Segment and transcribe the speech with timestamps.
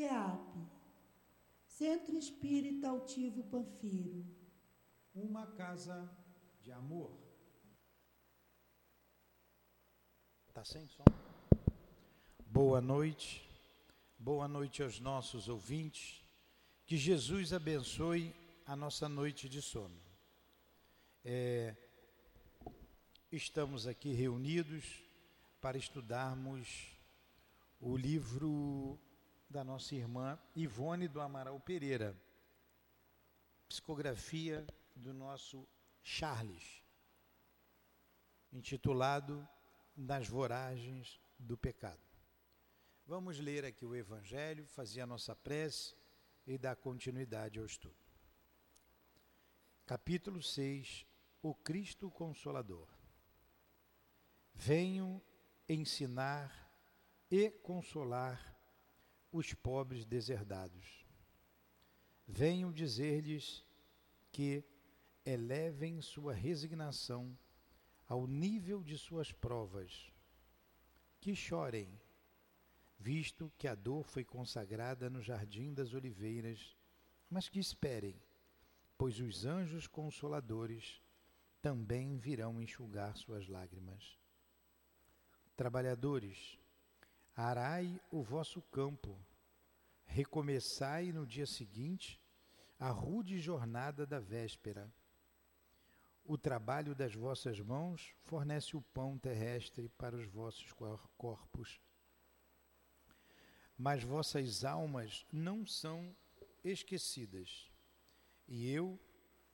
[0.00, 0.56] CEAP,
[1.66, 4.24] Centro Espírita Altivo Panfiro.
[5.14, 6.10] Uma casa
[6.62, 7.12] de amor.
[10.54, 11.04] Tá sem som?
[12.46, 13.46] Boa noite.
[14.18, 16.24] Boa noite aos nossos ouvintes.
[16.86, 20.00] Que Jesus abençoe a nossa noite de sono.
[21.22, 21.76] É,
[23.30, 25.04] estamos aqui reunidos
[25.60, 26.88] para estudarmos
[27.78, 28.98] o livro
[29.50, 32.16] da nossa irmã Ivone do Amaral Pereira,
[33.68, 35.66] psicografia do nosso
[36.04, 36.84] Charles,
[38.52, 39.46] intitulado
[39.96, 42.00] Nas Voragens do Pecado.
[43.04, 45.96] Vamos ler aqui o Evangelho, fazer a nossa prece
[46.46, 47.96] e dar continuidade ao estudo.
[49.84, 51.04] Capítulo 6
[51.42, 52.86] O Cristo Consolador.
[54.54, 55.20] Venho
[55.68, 56.72] ensinar
[57.28, 58.59] e consolar
[59.32, 61.04] os pobres deserdados.
[62.26, 63.64] Venho dizer-lhes
[64.30, 64.64] que
[65.24, 67.36] elevem sua resignação
[68.06, 70.12] ao nível de suas provas,
[71.20, 72.00] que chorem,
[72.98, 76.76] visto que a dor foi consagrada no jardim das oliveiras,
[77.28, 78.20] mas que esperem,
[78.98, 81.00] pois os anjos consoladores
[81.62, 84.18] também virão enxugar suas lágrimas.
[85.56, 86.58] Trabalhadores,
[87.42, 89.18] Arai o vosso campo,
[90.04, 92.20] recomeçai no dia seguinte
[92.78, 94.92] a rude jornada da véspera.
[96.22, 100.70] O trabalho das vossas mãos fornece o pão terrestre para os vossos
[101.16, 101.80] corpos.
[103.74, 106.14] Mas vossas almas não são
[106.62, 107.72] esquecidas,
[108.46, 109.00] e eu,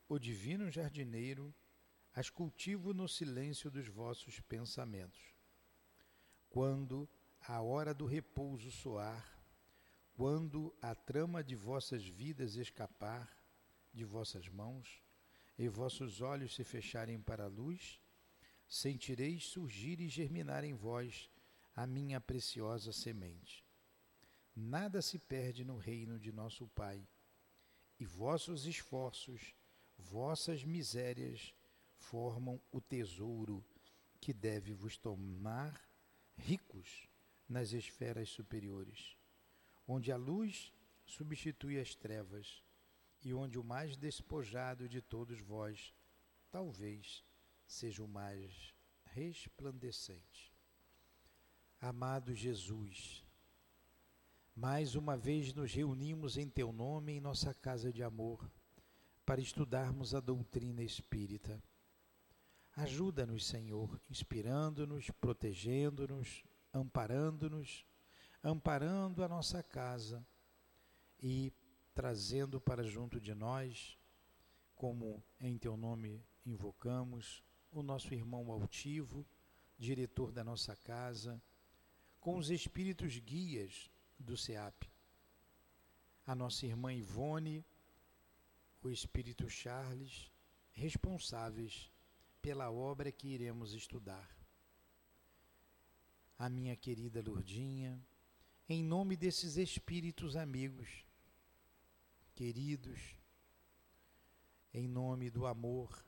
[0.09, 1.55] o divino jardineiro,
[2.13, 5.23] as cultivo no silêncio dos vossos pensamentos.
[6.51, 7.09] Quando
[7.49, 9.25] a hora do repouso soar,
[10.15, 13.31] quando a trama de vossas vidas escapar
[13.93, 15.01] de vossas mãos
[15.57, 18.01] e vossos olhos se fecharem para a luz,
[18.69, 21.31] sentireis surgir e germinar em vós
[21.75, 23.65] a minha preciosa semente.
[24.55, 27.07] Nada se perde no reino de nosso Pai,
[27.99, 29.55] e vossos esforços,
[29.97, 31.55] vossas misérias
[31.95, 33.65] formam o tesouro
[34.21, 35.81] que deve vos tornar
[36.37, 37.09] ricos
[37.49, 39.17] nas esferas superiores,
[39.87, 40.73] onde a luz
[41.05, 42.63] substitui as trevas
[43.23, 45.95] e onde o mais despojado de todos vós
[46.51, 47.25] talvez
[47.67, 48.75] seja o mais
[49.05, 50.53] resplandecente.
[51.81, 53.25] Amado Jesus,
[54.55, 58.51] mais uma vez nos reunimos em Teu nome em nossa casa de amor
[59.25, 61.63] para estudarmos a doutrina espírita.
[62.75, 66.45] Ajuda-nos, Senhor, inspirando-nos, protegendo-nos,
[66.77, 67.87] amparando-nos,
[68.43, 70.25] amparando a nossa casa
[71.21, 71.53] e
[71.95, 73.99] trazendo para junto de nós,
[74.75, 77.43] como em teu nome invocamos,
[77.73, 79.27] o nosso irmão altivo,
[79.79, 81.43] diretor da nossa casa,
[82.21, 84.91] com os espíritos guias do SEAP,
[86.27, 87.65] a nossa irmã Ivone,
[88.83, 90.31] o espírito Charles,
[90.73, 91.91] responsáveis
[92.43, 94.37] pela obra que iremos estudar
[96.39, 98.01] a minha querida Lourdinha,
[98.69, 101.07] em nome desses espíritos amigos,
[102.35, 103.17] queridos,
[104.73, 106.05] em nome do amor,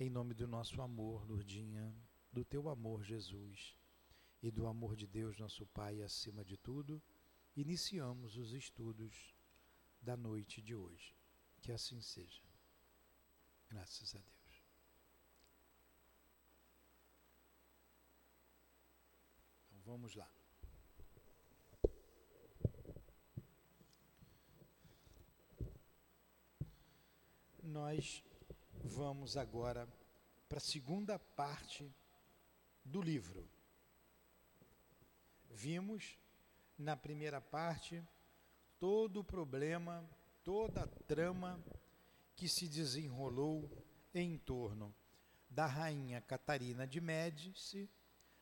[0.00, 1.94] em nome do nosso amor, Lourdinha,
[2.32, 3.76] do teu amor, Jesus,
[4.42, 7.02] e do amor de Deus, nosso Pai, acima de tudo,
[7.56, 9.34] iniciamos os estudos
[10.00, 11.14] da noite de hoje.
[11.60, 12.42] Que assim seja.
[13.68, 14.37] Graças a Deus.
[19.88, 20.30] Vamos lá.
[27.62, 28.22] Nós
[28.84, 29.88] vamos agora
[30.46, 31.90] para a segunda parte
[32.84, 33.48] do livro.
[35.48, 36.18] Vimos
[36.76, 38.06] na primeira parte
[38.78, 40.06] todo o problema,
[40.44, 41.58] toda a trama
[42.36, 43.66] que se desenrolou
[44.12, 44.94] em torno
[45.48, 47.88] da rainha Catarina de Médici,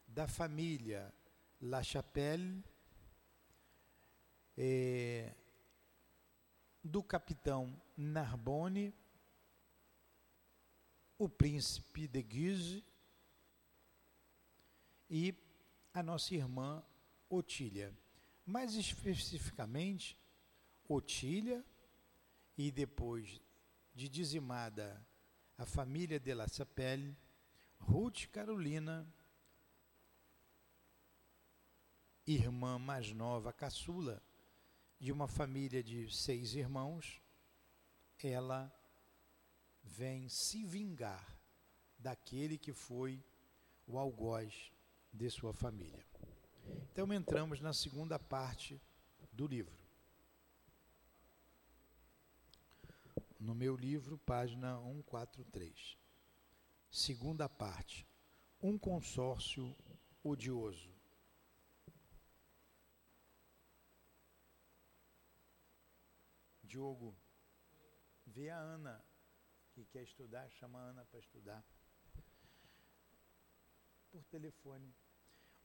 [0.08, 1.14] da família
[1.60, 2.62] La Chapelle,
[4.56, 5.34] é,
[6.84, 8.94] do capitão Narbonne,
[11.18, 12.84] o príncipe de Guise
[15.08, 15.34] e
[15.94, 16.84] a nossa irmã
[17.28, 17.96] Otília.
[18.44, 20.18] Mais especificamente,
[20.88, 21.64] Otília
[22.56, 23.40] e depois
[23.94, 25.04] de dizimada
[25.56, 27.16] a família de La Chapelle,
[27.78, 29.06] Ruth Carolina
[32.26, 34.22] irmã mais nova, caçula,
[34.98, 37.20] de uma família de seis irmãos,
[38.22, 38.72] ela
[39.82, 41.38] vem se vingar
[41.98, 43.22] daquele que foi
[43.86, 44.72] o algoz
[45.12, 46.04] de sua família.
[46.90, 48.80] Então entramos na segunda parte
[49.32, 49.76] do livro.
[53.38, 55.96] No meu livro, página 143.
[56.90, 58.06] Segunda parte.
[58.60, 59.76] Um consórcio
[60.24, 60.95] odioso.
[66.76, 67.16] Diogo,
[68.26, 69.02] vê a Ana
[69.72, 71.64] que quer estudar, chama a Ana para estudar.
[74.10, 74.94] Por telefone.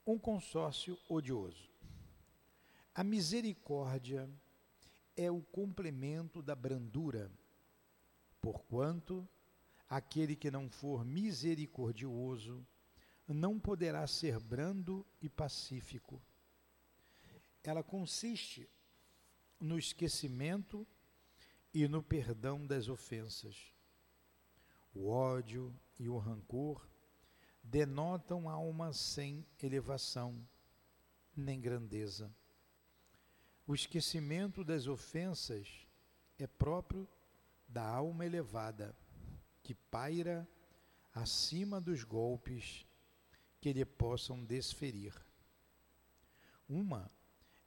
[0.06, 1.70] Um consórcio odioso.
[2.94, 4.26] A misericórdia
[5.14, 7.30] é o complemento da brandura,
[8.40, 9.28] porquanto
[9.86, 12.66] aquele que não for misericordioso
[13.28, 16.22] não poderá ser brando e pacífico.
[17.62, 18.66] Ela consiste
[19.60, 20.86] no esquecimento
[21.72, 23.72] e no perdão das ofensas.
[24.94, 26.86] O ódio e o rancor
[27.62, 30.46] denotam alma sem elevação
[31.34, 32.34] nem grandeza.
[33.66, 35.86] O esquecimento das ofensas
[36.38, 37.08] é próprio
[37.68, 38.94] da alma elevada,
[39.62, 40.46] que paira
[41.14, 42.86] acima dos golpes
[43.60, 45.14] que lhe possam desferir.
[46.68, 47.10] Uma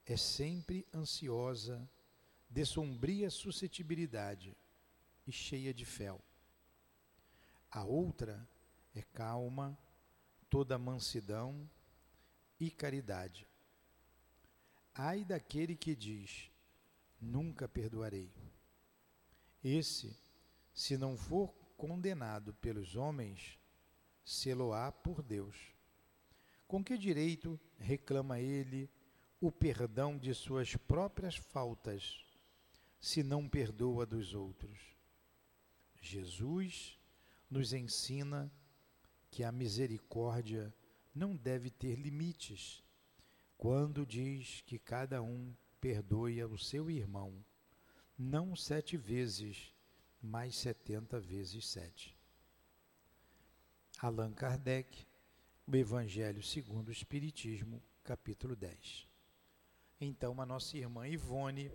[0.04, 1.88] é sempre ansiosa,
[2.56, 4.56] de sombria suscetibilidade
[5.26, 6.18] e cheia de fel.
[7.70, 8.48] A outra
[8.94, 9.78] é calma,
[10.48, 11.70] toda mansidão
[12.58, 13.46] e caridade.
[14.94, 16.50] Ai daquele que diz:
[17.20, 18.32] Nunca perdoarei.
[19.62, 20.18] Esse,
[20.72, 23.58] se não for condenado pelos homens,
[24.24, 25.74] sê-lo-á por Deus.
[26.66, 28.88] Com que direito reclama ele
[29.42, 32.25] o perdão de suas próprias faltas,
[33.06, 34.80] se não perdoa dos outros?
[36.00, 36.98] Jesus
[37.48, 38.52] nos ensina
[39.30, 40.74] que a misericórdia
[41.14, 42.82] não deve ter limites
[43.56, 47.32] quando diz que cada um perdoe o seu irmão,
[48.18, 49.72] não sete vezes,
[50.20, 52.18] mas setenta vezes sete.
[54.00, 55.06] Allan Kardec,
[55.64, 59.06] o Evangelho segundo o Espiritismo, capítulo 10.
[60.00, 61.70] Então, a nossa irmã Ivone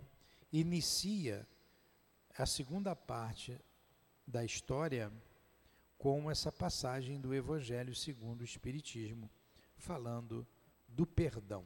[0.52, 1.48] inicia
[2.36, 3.58] a segunda parte
[4.26, 5.12] da história
[5.96, 9.30] com essa passagem do Evangelho segundo o Espiritismo,
[9.76, 10.46] falando
[10.88, 11.64] do perdão.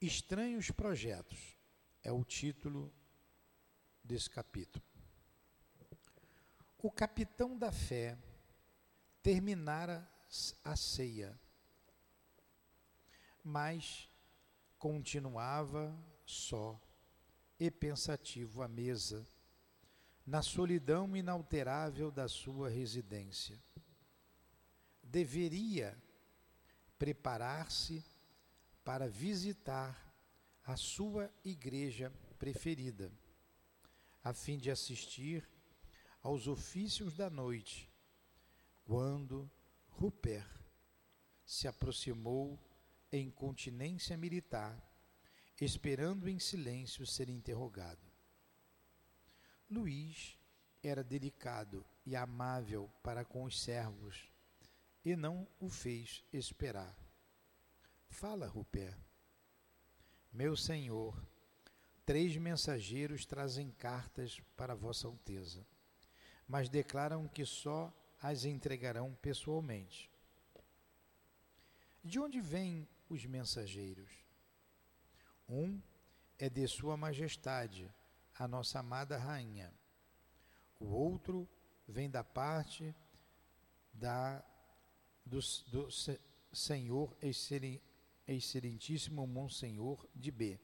[0.00, 1.56] Estranhos Projetos
[2.02, 2.92] é o título
[4.02, 4.84] desse capítulo.
[6.78, 8.18] O capitão da fé
[9.22, 10.06] terminara
[10.64, 11.38] a ceia,
[13.44, 14.08] mas
[14.82, 15.96] continuava
[16.26, 16.76] só
[17.56, 19.24] e pensativo à mesa
[20.26, 23.62] na solidão inalterável da sua residência.
[25.00, 25.96] Deveria
[26.98, 28.04] preparar-se
[28.82, 30.12] para visitar
[30.64, 33.12] a sua igreja preferida,
[34.20, 35.48] a fim de assistir
[36.20, 37.88] aos ofícios da noite,
[38.84, 39.48] quando
[39.90, 40.50] Rupert
[41.46, 42.58] se aproximou
[43.12, 44.76] em continência militar,
[45.60, 48.10] esperando em silêncio ser interrogado.
[49.70, 50.38] Luís
[50.82, 54.32] era delicado e amável para com os servos
[55.04, 56.96] e não o fez esperar.
[58.08, 58.96] Fala, Rupert.
[60.32, 61.22] Meu senhor,
[62.06, 65.66] três mensageiros trazem cartas para Vossa Alteza,
[66.48, 70.10] mas declaram que só as entregarão pessoalmente.
[72.04, 74.10] De onde vêm os mensageiros?
[75.48, 75.80] Um
[76.38, 77.92] é de Sua Majestade,
[78.34, 79.72] a nossa amada rainha.
[80.80, 81.48] O outro
[81.86, 82.94] vem da parte
[83.92, 84.42] da,
[85.24, 85.38] do,
[85.68, 85.88] do
[86.52, 87.16] Senhor
[88.26, 90.58] Excelentíssimo Monsenhor de B.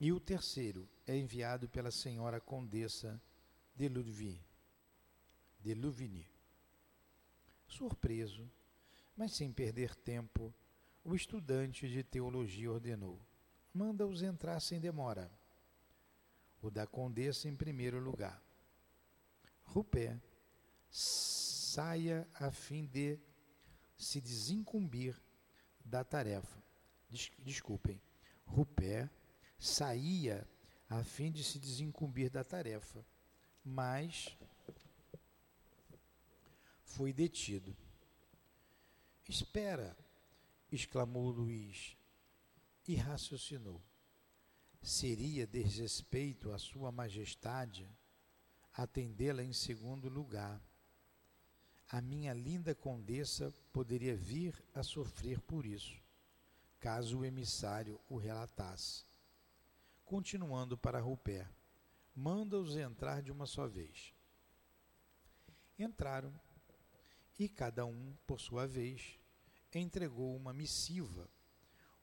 [0.00, 3.20] E o terceiro é enviado pela senhora Condessa
[3.74, 4.44] de Louvigny.
[5.60, 6.26] De Louvigny.
[7.66, 8.50] Surpreso,
[9.16, 10.54] mas sem perder tempo,
[11.06, 13.20] o estudante de teologia ordenou:
[13.72, 15.30] manda-os entrar sem demora
[16.60, 18.42] o da condessa em primeiro lugar.
[19.62, 20.20] Rupé
[20.90, 23.18] saia a fim de
[23.96, 25.16] se desincumbir
[25.84, 26.60] da tarefa.
[27.08, 28.02] Des, desculpem.
[28.44, 29.08] Rupé
[29.58, 30.48] saía
[30.88, 33.04] a fim de se desincumbir da tarefa,
[33.64, 34.36] mas
[36.82, 37.76] foi detido.
[39.28, 39.96] Espera,
[40.76, 41.96] exclamou Luiz.
[42.86, 43.82] e raciocinou.
[44.80, 47.90] Seria desrespeito à Sua Majestade
[48.72, 50.60] atendê-la em segundo lugar.
[51.88, 56.00] A minha linda condessa poderia vir a sofrer por isso,
[56.78, 59.04] caso o emissário o relatasse.
[60.04, 61.50] Continuando para Rupert,
[62.14, 64.14] manda-os entrar de uma só vez.
[65.76, 66.32] Entraram
[67.38, 69.18] e cada um, por sua vez,
[69.78, 71.30] entregou uma missiva,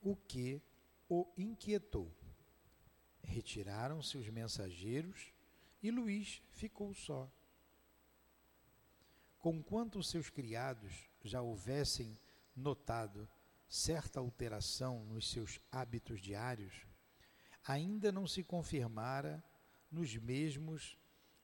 [0.02, 0.62] o que
[1.10, 2.12] o inquietou.
[3.24, 5.34] Retiraram-se os mensageiros
[5.82, 7.32] e Luís ficou só.
[9.40, 12.18] Conquanto seus criados já houvessem
[12.56, 13.28] notado
[13.68, 16.86] certa alteração nos seus hábitos diários,
[17.66, 19.44] ainda não se confirmara
[19.92, 20.98] nos mesmos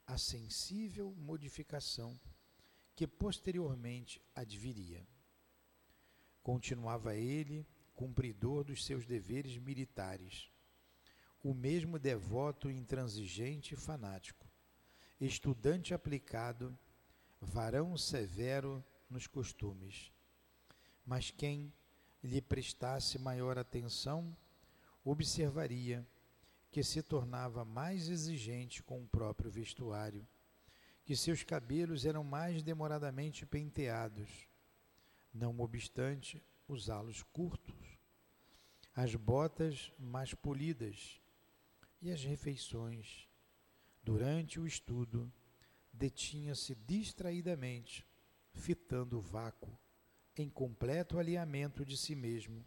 [0.05, 2.19] a sensível modificação
[2.95, 5.07] que posteriormente adviria.
[6.51, 7.63] Continuava ele,
[7.93, 10.49] cumpridor dos seus deveres militares,
[11.43, 14.47] o mesmo devoto intransigente e fanático,
[15.21, 16.75] estudante aplicado,
[17.39, 20.11] varão severo nos costumes.
[21.05, 21.71] Mas quem
[22.23, 24.35] lhe prestasse maior atenção,
[25.05, 26.03] observaria
[26.71, 30.27] que se tornava mais exigente com o próprio vestuário
[31.05, 34.48] que seus cabelos eram mais demoradamente penteados,
[35.39, 37.97] não obstante usá-los curtos,
[38.93, 41.21] as botas mais polidas
[42.01, 43.25] e as refeições.
[44.03, 45.31] Durante o estudo,
[45.93, 48.05] detinha-se distraidamente,
[48.53, 49.79] fitando o vácuo,
[50.35, 52.65] em completo alinhamento de si mesmo,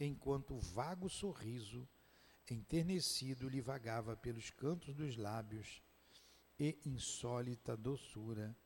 [0.00, 1.88] enquanto o vago sorriso
[2.50, 5.80] enternecido lhe vagava pelos cantos dos lábios
[6.58, 8.56] e insólita doçura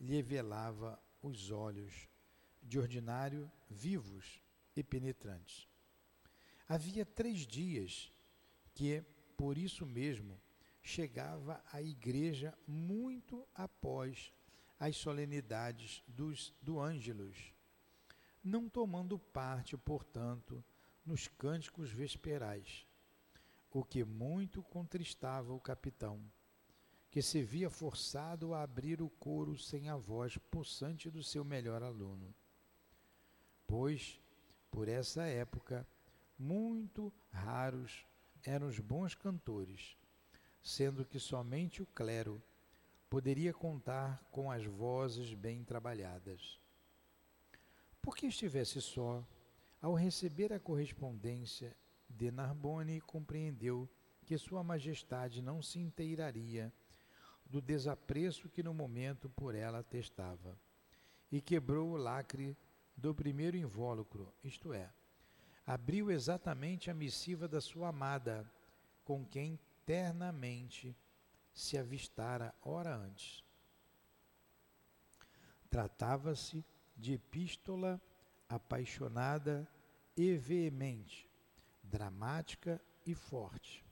[0.00, 2.09] lhe velava os olhos,
[2.62, 4.40] de ordinário vivos
[4.76, 5.68] e penetrantes.
[6.68, 8.12] Havia três dias
[8.74, 9.02] que,
[9.36, 10.40] por isso mesmo,
[10.82, 14.32] chegava à igreja muito após
[14.78, 17.52] as solenidades dos, do Ângelus,
[18.42, 20.64] não tomando parte, portanto,
[21.04, 22.86] nos cânticos vesperais,
[23.70, 26.24] o que muito contristava o capitão
[27.10, 31.82] que se via forçado a abrir o coro sem a voz possante do seu melhor
[31.82, 32.32] aluno.
[33.70, 34.20] Pois,
[34.68, 35.86] por essa época,
[36.36, 38.04] muito raros
[38.44, 39.96] eram os bons cantores,
[40.60, 42.42] sendo que somente o clero
[43.08, 46.58] poderia contar com as vozes bem trabalhadas.
[48.02, 49.24] Porque estivesse só,
[49.80, 51.72] ao receber a correspondência
[52.08, 53.88] de Narbonne, compreendeu
[54.26, 56.72] que Sua Majestade não se inteiraria
[57.46, 60.58] do desapreço que no momento por ela testava,
[61.30, 62.56] e quebrou o lacre
[63.00, 64.92] do primeiro invólucro, isto é,
[65.66, 68.50] abriu exatamente a missiva da sua amada,
[69.04, 70.94] com quem ternamente
[71.52, 73.42] se avistara hora antes.
[75.70, 76.64] Tratava-se
[76.96, 78.00] de epístola
[78.48, 79.66] apaixonada
[80.16, 81.30] e veemente,
[81.82, 83.84] dramática e forte,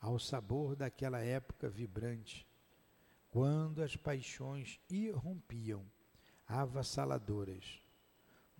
[0.00, 2.46] ao sabor daquela época vibrante,
[3.30, 5.84] quando as paixões irrompiam,
[6.46, 7.80] avassaladoras,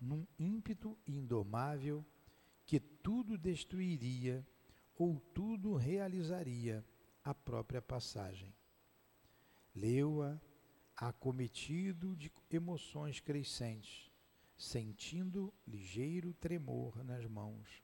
[0.01, 2.03] num ímpeto indomável
[2.65, 4.45] que tudo destruiria
[4.95, 6.83] ou tudo realizaria
[7.23, 8.53] a própria passagem.
[9.75, 10.41] Leu-a
[10.97, 14.11] acometido de emoções crescentes,
[14.57, 17.81] sentindo ligeiro tremor nas mãos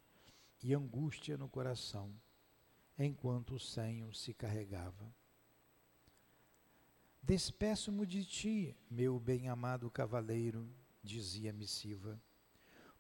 [0.62, 2.14] e angústia no coração,
[2.98, 5.14] enquanto o senho se carregava.
[7.22, 10.70] Despeço-me de ti, meu bem-amado cavaleiro,
[11.08, 12.22] dizia a missiva,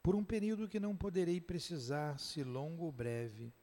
[0.01, 3.53] por um período que não poderei precisar, se longo ou breve,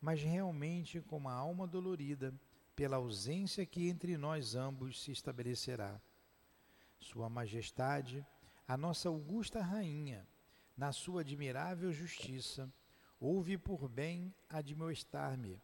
[0.00, 2.32] mas realmente com uma alma dolorida
[2.76, 6.00] pela ausência que entre nós ambos se estabelecerá.
[6.98, 8.24] Sua Majestade,
[8.66, 10.26] a nossa augusta rainha,
[10.76, 12.72] na sua admirável justiça,
[13.18, 15.60] houve por bem admoestar-me,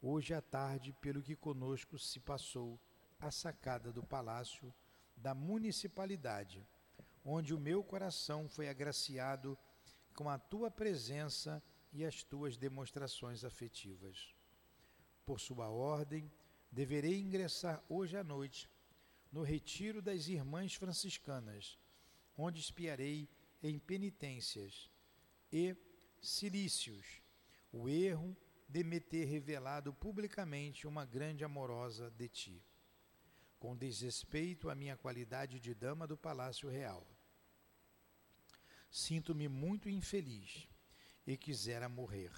[0.00, 2.78] hoje à tarde, pelo que conosco se passou
[3.18, 4.72] a sacada do palácio
[5.16, 6.66] da municipalidade,
[7.24, 9.58] onde o meu coração foi agraciado
[10.14, 11.62] com a tua presença
[11.92, 14.34] e as tuas demonstrações afetivas.
[15.24, 16.30] Por sua ordem,
[16.70, 18.68] deverei ingressar hoje à noite
[19.32, 21.78] no retiro das irmãs franciscanas,
[22.36, 23.28] onde espiarei
[23.62, 24.90] em penitências
[25.50, 25.74] e
[26.20, 27.22] cilícios
[27.72, 28.36] o erro
[28.68, 32.62] de me ter revelado publicamente uma grande amorosa de ti
[33.64, 37.13] com desrespeito à minha qualidade de dama do Palácio Real.
[38.96, 40.68] Sinto-me muito infeliz
[41.26, 42.30] e quisera morrer.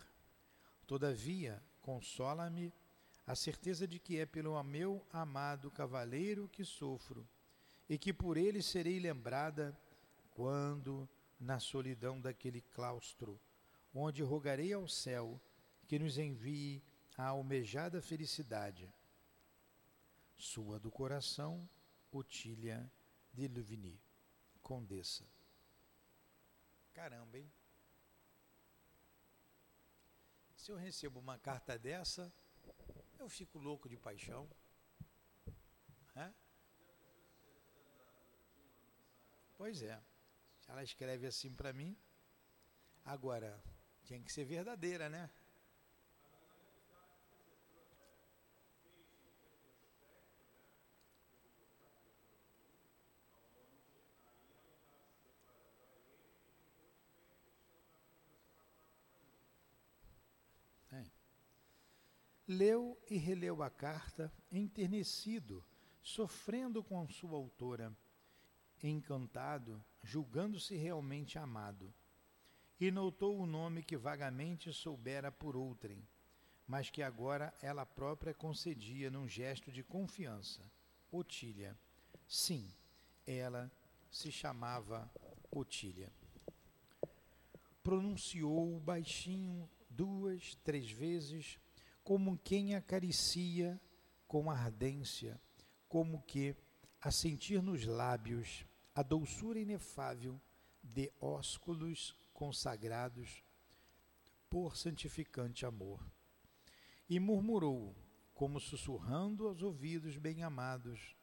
[0.87, 2.73] Todavia, consola-me
[3.27, 7.29] a certeza de que é pelo meu amado cavaleiro que sofro
[7.87, 9.79] e que por ele serei lembrada
[10.31, 11.07] quando,
[11.39, 13.39] na solidão daquele claustro,
[13.95, 15.39] onde rogarei ao céu
[15.87, 16.83] que nos envie
[17.19, 18.91] a almejada felicidade.
[20.39, 21.69] Sua do coração,
[22.11, 22.91] Otília
[23.35, 24.01] de Louvigny,
[24.63, 25.36] Condessa.
[26.97, 27.53] Caramba, hein?
[30.57, 32.33] Se eu recebo uma carta dessa,
[33.19, 34.49] eu fico louco de paixão.
[39.59, 40.03] Pois é.
[40.69, 41.95] Ela escreve assim para mim.
[43.05, 43.63] Agora,
[44.03, 45.31] tinha que ser verdadeira, né?
[62.49, 65.65] Leu e releu a carta, enternecido,
[66.01, 67.93] sofrendo com sua autora,
[68.81, 71.93] encantado, julgando-se realmente amado.
[72.79, 76.07] E notou o nome que vagamente soubera por outrem,
[76.69, 80.63] mas que agora ela própria concedia num gesto de confiança.
[81.11, 81.77] Otília.
[82.29, 82.73] Sim,
[83.27, 83.69] ela
[84.09, 85.11] se chamava
[85.51, 86.13] Otília.
[87.83, 91.59] Pronunciou baixinho duas, três vezes
[92.07, 93.81] como quem acaricia
[94.29, 95.41] com ardência,
[95.89, 96.55] como que
[97.01, 100.41] a sentir nos lábios a doçura inefável
[100.81, 103.43] de ósculos consagrados
[104.49, 106.01] por santificante amor.
[107.09, 107.93] E murmurou,
[108.33, 111.17] como sussurrando aos ouvidos bem-amados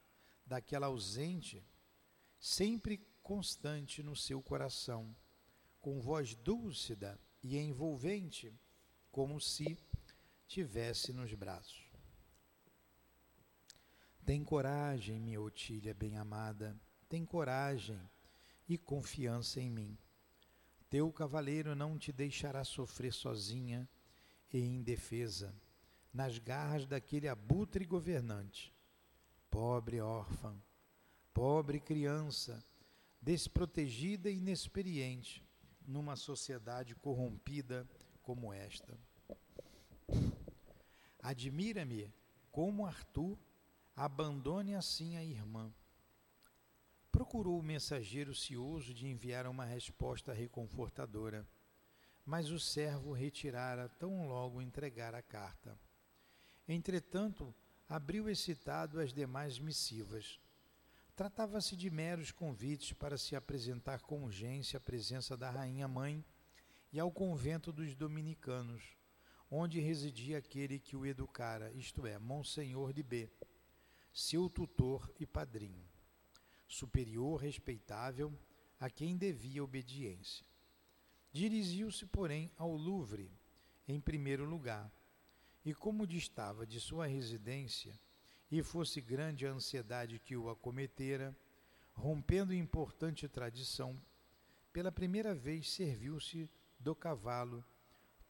[0.45, 1.65] daquela ausente,
[2.37, 5.15] sempre constante no seu coração,
[5.79, 8.53] com voz dúlcida e envolvente,
[9.09, 9.77] como se
[10.53, 11.81] tivesse nos braços.
[14.23, 17.99] Tem coragem, minha Otília bem-amada, tem coragem
[18.69, 19.97] e confiança em mim.
[20.91, 23.89] Teu cavaleiro não te deixará sofrer sozinha
[24.53, 25.55] e indefesa,
[26.13, 28.71] nas garras daquele abutre governante.
[29.49, 30.55] Pobre órfã,
[31.33, 32.63] pobre criança,
[33.19, 35.43] desprotegida e inexperiente,
[35.87, 37.89] numa sociedade corrompida
[38.21, 38.95] como esta.
[41.23, 42.13] Admira-me
[42.51, 43.39] como Arthur
[43.95, 45.73] abandone assim a irmã.
[47.13, 51.47] Procurou o mensageiro cioso de enviar uma resposta reconfortadora,
[52.25, 55.79] mas o servo retirara tão logo entregar a carta.
[56.67, 57.55] Entretanto,
[57.87, 60.41] abriu excitado as demais missivas.
[61.15, 66.21] Tratava-se de meros convites para se apresentar com urgência à presença da rainha mãe
[66.91, 68.83] e ao convento dos dominicanos
[69.55, 73.29] onde residia aquele que o educara, isto é, Monsenhor de B,
[74.11, 75.85] seu tutor e padrinho,
[76.67, 78.33] superior respeitável
[78.79, 80.43] a quem devia obediência.
[81.31, 83.31] Dirigiu-se, porém, ao Louvre,
[83.87, 84.91] em primeiro lugar,
[85.63, 87.93] e como distava de sua residência,
[88.49, 91.35] e fosse grande a ansiedade que o acometera,
[91.93, 94.01] rompendo importante tradição,
[94.71, 97.63] pela primeira vez serviu-se do cavalo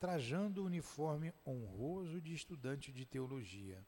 [0.04, 3.88] trajando o uniforme honroso de estudante de teologia,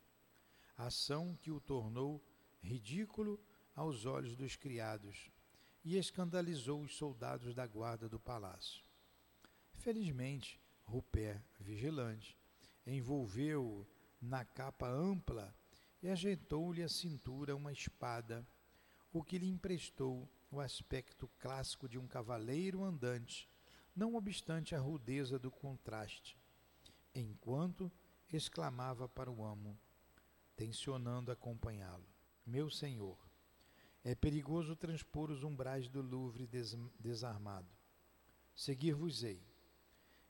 [0.77, 2.23] ação que o tornou
[2.61, 3.37] ridículo
[3.75, 5.29] aos olhos dos criados
[5.83, 8.85] e escandalizou os soldados da guarda do palácio.
[9.73, 12.37] Felizmente, Rupert, vigilante,
[12.87, 13.85] envolveu-o
[14.21, 15.53] na capa ampla
[16.01, 18.47] e ajeitou-lhe à cintura uma espada,
[19.11, 23.49] o que lhe emprestou o aspecto clássico de um cavaleiro andante
[23.95, 26.37] não obstante a rudeza do contraste,
[27.13, 27.91] enquanto
[28.31, 29.79] exclamava para o amo,
[30.55, 32.05] tensionando acompanhá-lo:
[32.45, 33.17] Meu senhor,
[34.03, 37.69] é perigoso transpor os umbrais do Louvre des desarmado.
[38.55, 39.41] Seguir-vos-ei.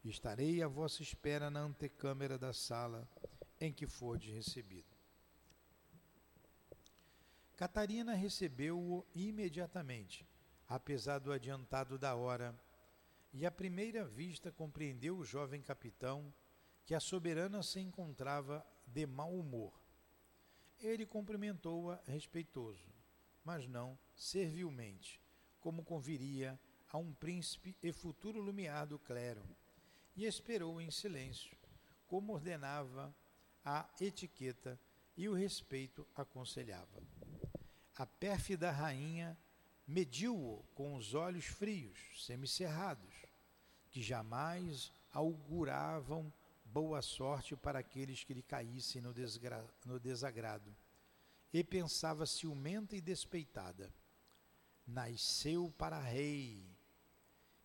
[0.03, 3.09] Estarei à vossa espera na antecâmara da sala
[3.59, 4.95] em que fordes recebido.
[7.55, 10.27] Catarina recebeu-o imediatamente,
[10.67, 12.53] apesar do adiantado da hora
[13.37, 16.33] e à primeira vista compreendeu o jovem capitão
[16.85, 19.77] que a soberana se encontrava de mau humor.
[20.79, 22.89] Ele cumprimentou-a respeitoso,
[23.43, 25.21] mas não servilmente,
[25.59, 26.57] como conviria
[26.89, 29.43] a um príncipe e futuro lumiar do clero,
[30.15, 31.57] e esperou em silêncio,
[32.07, 33.13] como ordenava
[33.65, 34.79] a etiqueta
[35.17, 37.03] e o respeito aconselhava.
[37.97, 39.37] A pérfida rainha
[39.85, 43.14] mediu-o com os olhos frios, semicerrados,
[43.95, 46.29] que jamais auguravam
[46.65, 49.13] boa sorte para aqueles que lhe caíssem no,
[49.85, 50.75] no desagrado.
[51.53, 53.89] E pensava ciumenta e despeitada:
[54.85, 56.61] Nasceu para rei.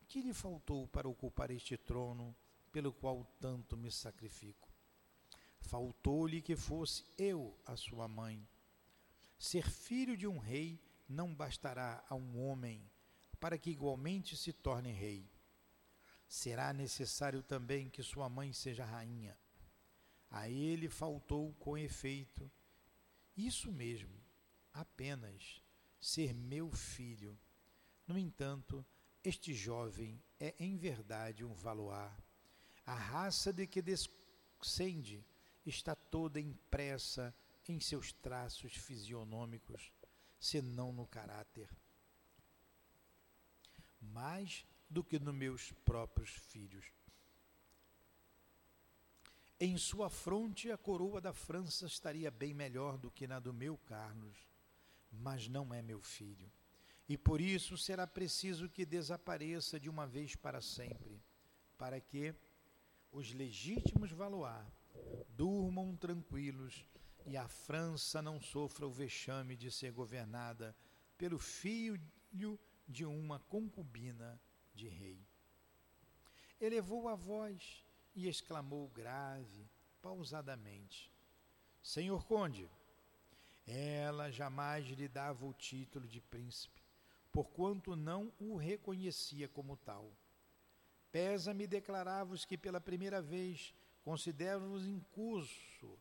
[0.06, 2.32] Que lhe faltou para ocupar este trono
[2.70, 4.68] pelo qual tanto me sacrifico?
[5.58, 8.46] Faltou-lhe que fosse eu a sua mãe.
[9.36, 12.88] Ser filho de um rei não bastará a um homem
[13.40, 15.28] para que igualmente se torne rei.
[16.30, 19.36] Será necessário também que sua mãe seja rainha.
[20.30, 22.48] A ele faltou com efeito
[23.36, 24.14] isso mesmo,
[24.72, 25.60] apenas
[26.00, 27.36] ser meu filho.
[28.06, 28.86] No entanto,
[29.24, 32.16] este jovem é em verdade um valoar.
[32.86, 35.26] A raça de que descende
[35.66, 37.34] está toda impressa
[37.66, 39.92] em seus traços fisionômicos,
[40.38, 41.68] senão no caráter.
[44.00, 46.84] Mais do que nos meus próprios filhos.
[49.58, 53.78] Em sua fronte a coroa da França estaria bem melhor do que na do meu
[53.78, 54.36] Carlos,
[55.12, 56.50] mas não é meu filho.
[57.08, 61.22] E por isso será preciso que desapareça de uma vez para sempre,
[61.76, 62.34] para que
[63.12, 64.64] os legítimos Valois
[65.28, 66.86] durmam tranquilos
[67.26, 70.74] e a França não sofra o vexame de ser governada
[71.18, 72.00] pelo filho
[72.88, 74.40] de uma concubina
[74.80, 75.20] de rei.
[76.58, 79.68] Elevou a voz e exclamou grave,
[80.00, 81.10] pausadamente:
[81.82, 82.68] Senhor Conde,
[83.66, 86.82] ela jamais lhe dava o título de príncipe,
[87.30, 90.10] porquanto não o reconhecia como tal.
[91.12, 95.98] Pesa-me declarar-vos que pela primeira vez considero-vos incurso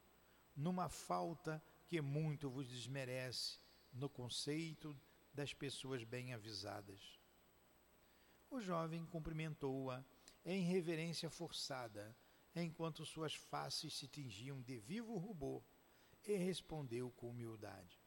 [0.55, 3.59] numa falta que muito vos desmerece
[3.91, 4.95] no conceito
[5.33, 7.18] das pessoas bem avisadas.
[8.49, 10.03] O jovem cumprimentou-a
[10.43, 12.15] em reverência forçada,
[12.55, 15.63] enquanto suas faces se tingiam de vivo rubor,
[16.25, 17.99] e respondeu com humildade: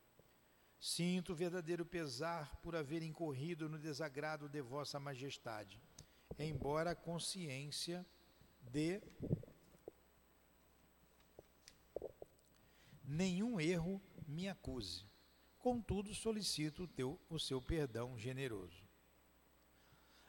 [0.80, 5.80] Sinto verdadeiro pesar por haver incorrido no desagrado de Vossa Majestade,
[6.38, 8.04] embora a consciência
[8.60, 9.00] de
[13.04, 15.04] nenhum erro me acuse.
[15.58, 18.81] Contudo, solicito o, teu, o seu perdão generoso.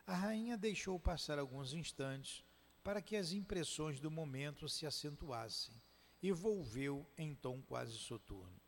[0.05, 2.43] A rainha deixou passar alguns instantes
[2.83, 5.73] para que as impressões do momento se acentuassem
[6.21, 8.59] e volveu em tom quase soturno.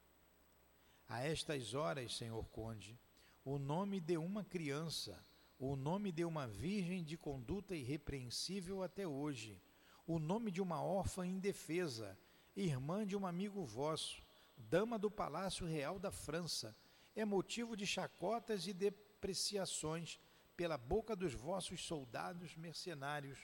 [1.08, 2.98] A estas horas, senhor conde,
[3.44, 5.22] o nome de uma criança,
[5.60, 9.62] o nome de uma virgem de conduta irrepreensível até hoje,
[10.08, 12.18] o nome de uma órfã indefesa,
[12.56, 14.24] irmã de um amigo vosso,
[14.58, 16.76] dama do Palácio Real da França,
[17.14, 20.20] é motivo de chacotas e depreciações
[20.56, 23.40] pela boca dos vossos soldados mercenários,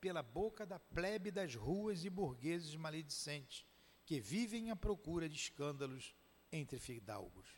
[0.00, 3.66] pela boca da plebe das ruas e burgueses maledicentes,
[4.04, 6.14] que vivem à procura de escândalos
[6.52, 7.48] entre fidalgos.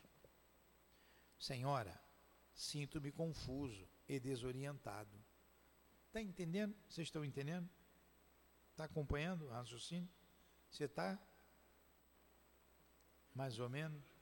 [1.37, 2.01] Senhora,
[2.53, 5.23] sinto-me confuso e desorientado.
[6.07, 6.75] Está entendendo?
[6.87, 7.69] Vocês estão entendendo?
[8.71, 10.09] Está acompanhando o raciocínio?
[10.69, 11.19] Você está?
[13.35, 14.16] Mais ou menos?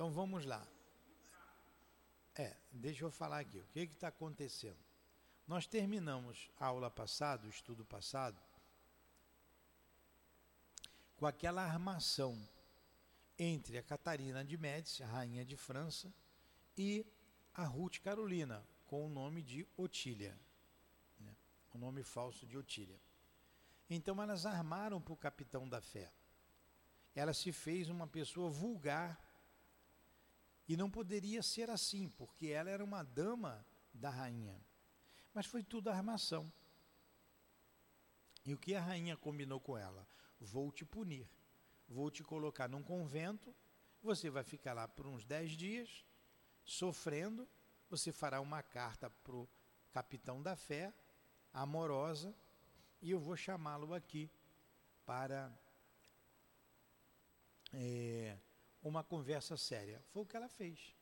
[0.00, 0.66] Então vamos lá.
[2.34, 3.58] É, deixa eu falar aqui.
[3.58, 4.78] O que está acontecendo?
[5.46, 8.40] Nós terminamos a aula passada, o estudo passado,
[11.18, 12.34] com aquela armação
[13.38, 16.10] entre a Catarina de Médici, rainha de França,
[16.78, 17.04] e
[17.52, 20.34] a Ruth Carolina, com o nome de Otília,
[21.18, 21.36] né?
[21.74, 22.98] o nome falso de Otília.
[23.90, 26.10] Então elas armaram para o capitão da fé.
[27.14, 29.28] Ela se fez uma pessoa vulgar
[30.70, 34.56] e não poderia ser assim, porque ela era uma dama da rainha.
[35.34, 36.48] Mas foi tudo armação.
[38.46, 40.06] E o que a rainha combinou com ela?
[40.38, 41.28] Vou te punir.
[41.88, 43.52] Vou te colocar num convento.
[44.00, 46.06] Você vai ficar lá por uns dez dias,
[46.64, 47.48] sofrendo.
[47.88, 49.48] Você fará uma carta para o
[49.90, 50.94] capitão da fé,
[51.52, 52.32] amorosa,
[53.02, 54.30] e eu vou chamá-lo aqui
[55.04, 55.52] para
[57.72, 58.38] é,
[58.82, 60.02] uma conversa séria.
[60.12, 60.94] Foi o que ela fez.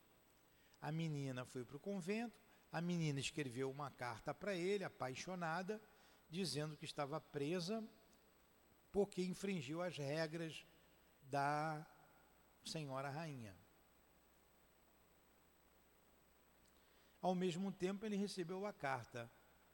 [0.81, 5.81] A menina foi para o convento, a menina escreveu uma carta para ele, apaixonada,
[6.29, 7.83] dizendo que estava presa
[8.93, 10.67] porque infringiu as regras
[11.23, 11.87] da
[12.65, 13.57] senhora rainha.
[17.21, 19.31] Ao mesmo tempo, ele recebeu a carta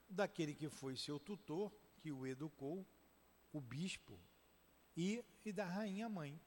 [0.08, 2.86] daquele que foi seu tutor, que o educou,
[3.52, 4.18] o bispo,
[4.96, 6.40] e, e da rainha mãe.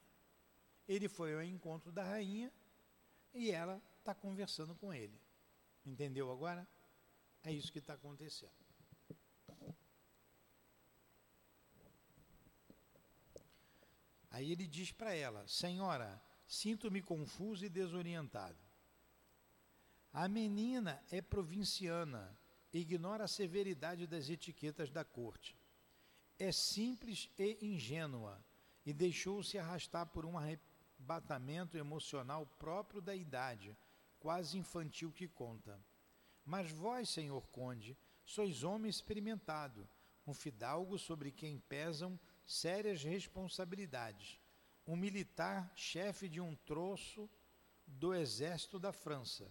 [0.88, 2.52] Ele foi ao encontro da rainha
[3.34, 5.20] e ela está conversando com ele.
[5.86, 6.68] Entendeu agora?
[7.44, 8.68] É isso que está acontecendo.
[14.30, 18.58] Aí ele diz para ela: Senhora, sinto-me confuso e desorientado.
[20.14, 22.38] A menina é provinciana,
[22.72, 25.58] ignora a severidade das etiquetas da corte.
[26.40, 28.44] É simples e ingênua
[28.86, 30.38] e deixou-se arrastar por um
[31.08, 33.76] arrebatamento emocional próprio da idade,
[34.20, 35.80] quase infantil que conta.
[36.46, 39.88] Mas vós, senhor conde, sois homem experimentado,
[40.26, 44.38] um fidalgo sobre quem pesam sérias responsabilidades,
[44.86, 47.30] um militar chefe de um troço
[47.86, 49.50] do exército da França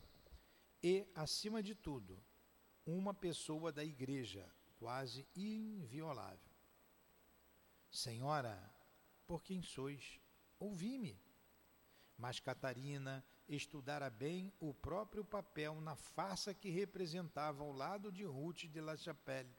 [0.82, 2.22] e, acima de tudo,
[2.84, 4.46] uma pessoa da igreja,
[4.78, 6.38] quase inviolável.
[7.90, 8.56] Senhora,
[9.26, 10.20] por quem sois?
[10.58, 11.25] Ouvi-me.
[12.18, 18.64] Mas Catarina estudara bem o próprio papel na farsa que representava ao lado de Ruth
[18.64, 19.54] de La Chapelle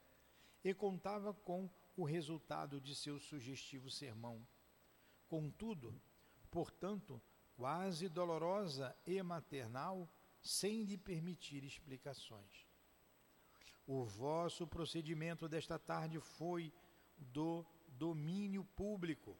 [0.63, 4.45] e contava com o resultado de seu sugestivo sermão.
[5.27, 5.99] Contudo,
[6.49, 7.21] portanto,
[7.55, 10.09] quase dolorosa e maternal,
[10.41, 12.67] sem lhe permitir explicações.
[13.85, 16.73] O vosso procedimento desta tarde foi
[17.17, 19.37] do domínio público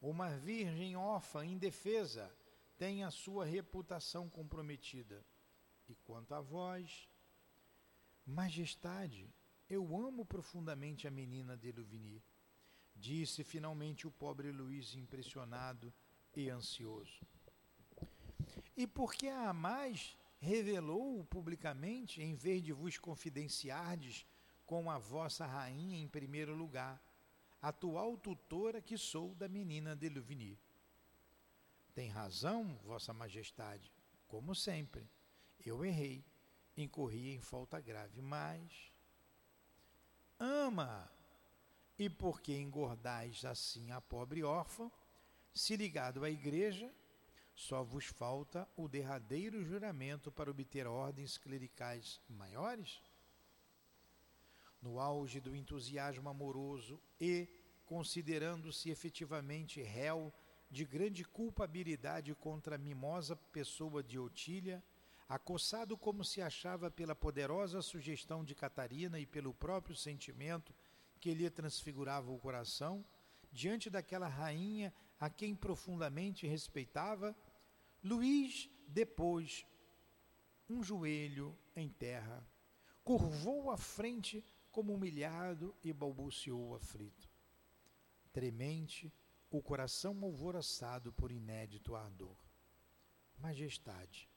[0.00, 2.32] uma virgem órfã, indefesa,
[2.76, 5.24] tem a sua reputação comprometida.
[5.88, 7.08] E quanto a vós,
[8.24, 9.28] Majestade,
[9.68, 12.22] eu amo profundamente a menina de Louvigny,
[12.94, 15.92] disse finalmente o pobre Luís, impressionado
[16.36, 17.20] e ansioso.
[18.76, 24.26] E porque a amais, revelou-o publicamente, em vez de vos confidenciardes
[24.64, 27.02] com a vossa rainha em primeiro lugar
[27.60, 30.58] atual tutora que sou da menina de Louvigny.
[31.94, 33.92] Tem razão, Vossa Majestade,
[34.26, 35.08] como sempre.
[35.64, 36.24] Eu errei,
[36.76, 38.92] incorri em falta grave, mas.
[40.38, 41.10] Ama!
[41.98, 44.88] E por que engordais assim a pobre órfã,
[45.52, 46.94] se ligado à igreja,
[47.52, 53.02] só vos falta o derradeiro juramento para obter ordens clericais maiores?
[54.80, 57.48] No auge do entusiasmo amoroso e,
[57.86, 60.32] considerando-se efetivamente réu
[60.70, 64.82] de grande culpabilidade contra a mimosa pessoa de Otília,
[65.28, 70.74] acossado como se achava pela poderosa sugestão de Catarina e pelo próprio sentimento
[71.20, 73.04] que lhe transfigurava o coração,
[73.50, 77.34] diante daquela rainha a quem profundamente respeitava,
[78.02, 79.66] Luís depois
[80.68, 82.46] um joelho em terra,
[83.02, 87.28] curvou a frente como humilhado e balbuciou aflito.
[88.32, 89.12] Tremente,
[89.50, 92.36] o coração alvoroçado por inédito ardor.
[93.38, 94.28] Majestade,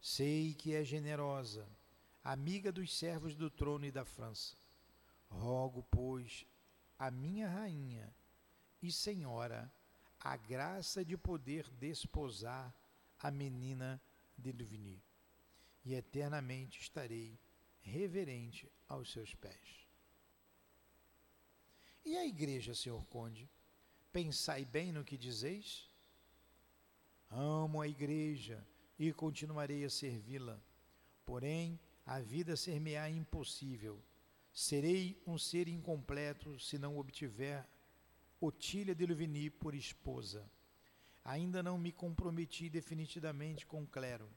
[0.00, 1.68] sei que é generosa,
[2.24, 4.56] amiga dos servos do trono e da França.
[5.28, 6.46] Rogo, pois,
[6.98, 8.14] a minha rainha
[8.82, 9.72] e senhora
[10.24, 12.72] a graça de poder desposar
[13.18, 14.00] a menina
[14.38, 15.02] de Louvigny,
[15.84, 17.38] e eternamente estarei
[17.82, 19.86] reverente aos seus pés.
[22.04, 23.48] E a igreja, senhor conde?
[24.12, 25.88] Pensai bem no que dizeis?
[27.30, 28.66] Amo a igreja
[28.98, 30.60] e continuarei a servi-la.
[31.24, 34.02] Porém, a vida ser-me-á impossível.
[34.52, 37.66] Serei um ser incompleto se não obtiver
[38.40, 40.44] Otília de Louvigny por esposa.
[41.24, 44.28] Ainda não me comprometi definitivamente com o clero.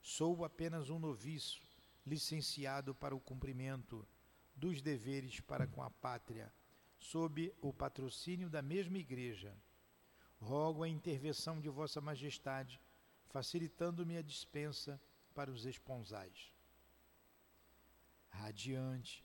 [0.00, 1.62] Sou apenas um noviço
[2.06, 4.06] licenciado para o cumprimento
[4.54, 6.52] dos deveres para com a pátria,
[6.98, 9.56] sob o patrocínio da mesma Igreja.
[10.40, 12.80] Rogo a intervenção de Vossa Majestade,
[13.28, 15.00] facilitando-me a dispensa
[15.34, 16.52] para os esponsais.
[18.28, 19.24] Radiante,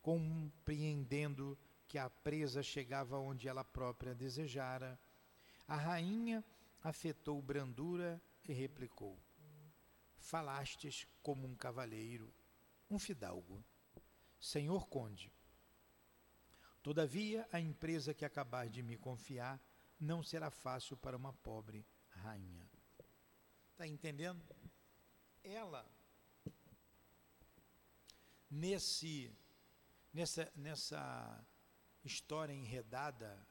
[0.00, 4.98] compreendendo que a presa chegava onde ela própria desejara,
[5.66, 6.44] a rainha
[6.82, 9.18] afetou brandura e replicou:
[10.22, 12.32] falastes como um cavalheiro,
[12.88, 13.62] um fidalgo.
[14.40, 15.32] Senhor Conde,
[16.82, 19.60] todavia a empresa que acabais de me confiar
[20.00, 22.68] não será fácil para uma pobre rainha.
[23.72, 24.42] Está entendendo?
[25.44, 25.84] Ela,
[28.50, 29.32] nesse,
[30.12, 31.46] nessa, nessa
[32.04, 33.46] história enredada,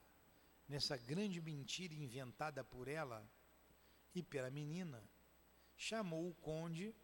[0.67, 3.29] nessa grande mentira inventada por ela
[4.13, 5.01] e pela menina,
[5.81, 6.95] chamou o conde,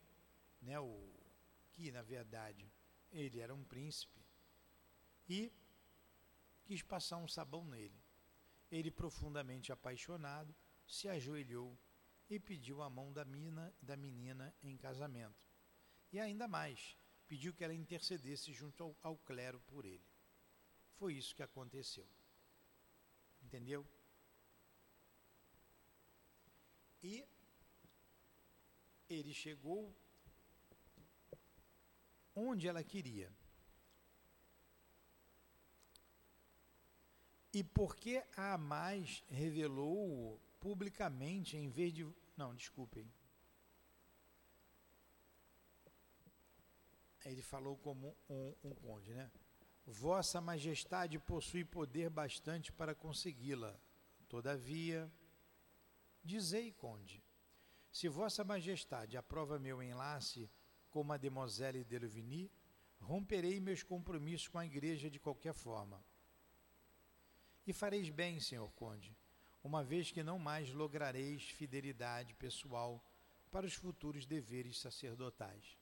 [0.61, 1.11] né, o,
[1.73, 2.71] que na verdade
[3.11, 4.21] ele era um príncipe,
[5.27, 5.51] e
[6.63, 7.99] quis passar um sabão nele.
[8.71, 10.55] Ele, profundamente apaixonado,
[10.87, 11.75] se ajoelhou
[12.29, 15.43] e pediu a mão da, mina, da menina em casamento.
[16.13, 16.95] E ainda mais,
[17.27, 20.05] pediu que ela intercedesse junto ao, ao clero por ele.
[20.97, 22.07] Foi isso que aconteceu.
[23.41, 23.87] Entendeu?
[27.01, 27.27] E
[29.09, 29.95] ele chegou
[32.35, 33.31] onde ela queria.
[37.53, 42.07] E porque a mais revelou publicamente em vez de.
[42.35, 43.11] Não, desculpem.
[47.25, 49.31] Ele falou como um, um conde, né?
[49.85, 53.75] Vossa Majestade possui poder bastante para consegui-la.
[54.29, 55.11] Todavia,
[56.23, 57.23] dizei, conde,
[57.91, 60.49] se Vossa Majestade aprova meu enlace
[60.89, 61.95] com Mademoiselle de
[62.99, 66.03] romperei meus compromissos com a Igreja de qualquer forma.
[67.65, 69.15] E fareis bem, senhor conde,
[69.63, 73.03] uma vez que não mais lograreis fidelidade pessoal
[73.51, 75.77] para os futuros deveres sacerdotais.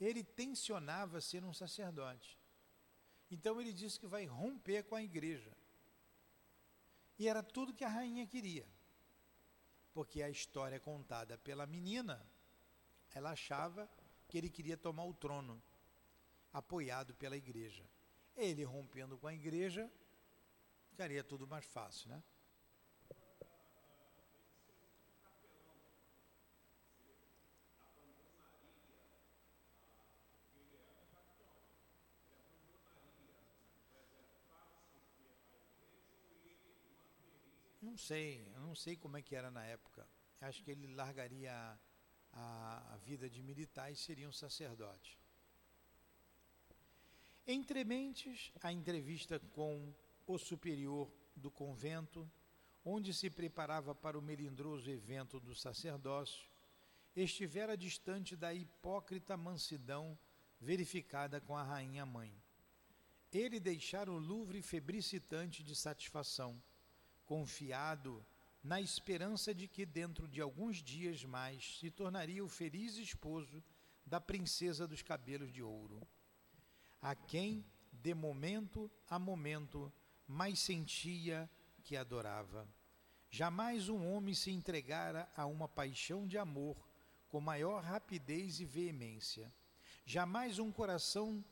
[0.00, 2.38] Ele tensionava ser um sacerdote
[3.34, 5.52] então ele disse que vai romper com a igreja.
[7.18, 8.66] E era tudo que a rainha queria.
[9.94, 12.20] Porque a história contada pela menina,
[13.14, 13.88] ela achava
[14.28, 15.62] que ele queria tomar o trono,
[16.52, 17.84] apoiado pela igreja.
[18.36, 19.90] Ele rompendo com a igreja,
[20.90, 22.22] ficaria tudo mais fácil, né?
[37.84, 40.08] Não sei, eu não sei como é que era na época.
[40.40, 41.52] Acho que ele largaria
[42.32, 45.18] a, a, vida de militar e seria um sacerdote.
[47.46, 49.94] Entre mentes, a entrevista com
[50.26, 52.26] o superior do convento,
[52.82, 56.48] onde se preparava para o melindroso evento do sacerdócio,
[57.14, 60.18] estivera distante da hipócrita mansidão
[60.58, 62.34] verificada com a rainha mãe.
[63.30, 66.62] Ele deixara o Louvre febricitante de satisfação
[67.26, 68.24] confiado
[68.62, 73.62] na esperança de que dentro de alguns dias mais se tornaria o feliz esposo
[74.06, 76.00] da princesa dos cabelos de ouro,
[77.00, 79.92] a quem, de momento a momento,
[80.26, 81.48] mais sentia
[81.82, 82.66] que adorava.
[83.30, 86.76] Jamais um homem se entregara a uma paixão de amor
[87.28, 89.52] com maior rapidez e veemência.
[90.06, 91.44] Jamais um coração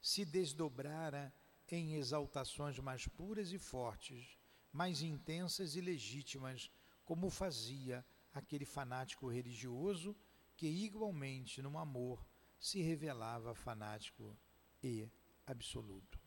[0.00, 1.32] se desdobrara
[1.68, 4.39] em exaltações mais puras e fortes
[4.72, 6.70] mais intensas e legítimas,
[7.04, 10.16] como fazia aquele fanático religioso
[10.56, 12.24] que, igualmente, no amor,
[12.58, 14.36] se revelava fanático
[14.82, 15.08] e
[15.46, 16.20] absoluto.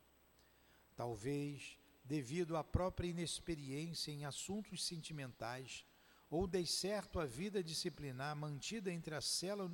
[0.95, 5.86] Talvez, devido à própria inexperiência em assuntos sentimentais,
[6.29, 9.71] ou de certo a vida disciplinar mantida entre a cela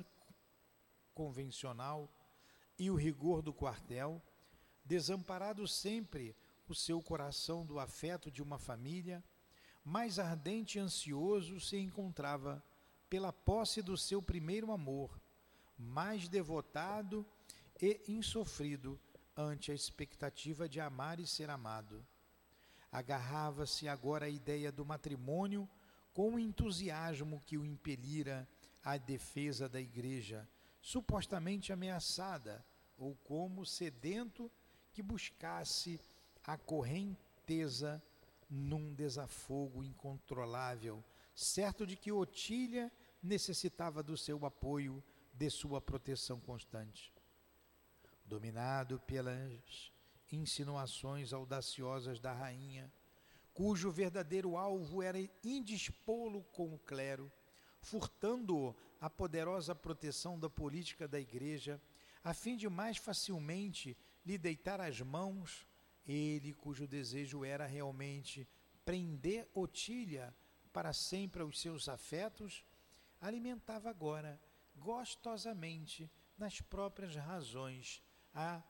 [1.14, 2.12] convencional
[2.78, 4.22] e o rigor do quartel,
[4.84, 6.36] desamparado sempre
[6.72, 9.22] o seu coração do afeto de uma família,
[9.84, 12.62] mais ardente e ansioso se encontrava
[13.08, 15.20] pela posse do seu primeiro amor,
[15.76, 17.26] mais devotado
[17.80, 19.00] e insofrido
[19.36, 22.06] ante a expectativa de amar e ser amado.
[22.92, 25.68] Agarrava-se agora à ideia do matrimônio
[26.12, 28.48] com o entusiasmo que o impelira
[28.84, 30.48] à defesa da igreja,
[30.80, 32.64] supostamente ameaçada,
[32.98, 34.50] ou como sedento
[34.92, 36.00] que buscasse
[36.50, 38.02] a correnteza
[38.50, 41.00] num desafogo incontrolável,
[41.32, 42.90] certo de que Otília
[43.22, 45.00] necessitava do seu apoio,
[45.32, 47.14] de sua proteção constante.
[48.24, 49.92] Dominado pelas
[50.32, 52.92] insinuações audaciosas da rainha,
[53.54, 57.30] cujo verdadeiro alvo era indispô-lo com o clero,
[57.80, 61.80] furtando-o a poderosa proteção da política da igreja,
[62.24, 63.96] a fim de mais facilmente
[64.26, 65.69] lhe deitar as mãos
[66.10, 68.48] ele cujo desejo era realmente
[68.84, 70.34] prender Otília
[70.72, 72.64] para sempre aos seus afetos,
[73.20, 74.40] alimentava agora,
[74.76, 78.02] gostosamente, nas próprias razões,
[78.34, 78.62] a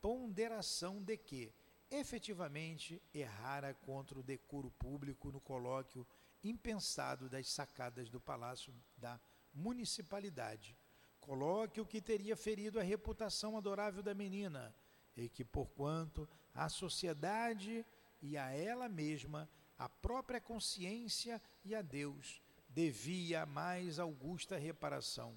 [0.00, 1.52] ponderação de que,
[1.90, 6.06] efetivamente, errara contra o decoro público no colóquio
[6.42, 9.20] impensado das sacadas do palácio da
[9.54, 10.76] municipalidade.
[11.20, 14.74] Colóquio que teria ferido a reputação adorável da menina,
[15.16, 17.84] e que, porquanto à sociedade
[18.20, 19.48] e a ela mesma,
[19.78, 25.36] a própria consciência e a Deus, devia a mais augusta reparação.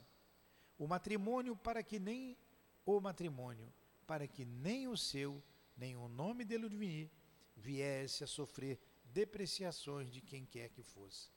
[0.77, 2.37] O matrimônio para que nem
[2.85, 3.71] o matrimônio,
[4.05, 5.41] para que nem o seu,
[5.75, 7.09] nem o nome de Ludmilla
[7.55, 11.29] viesse a sofrer depreciações de quem quer que fosse.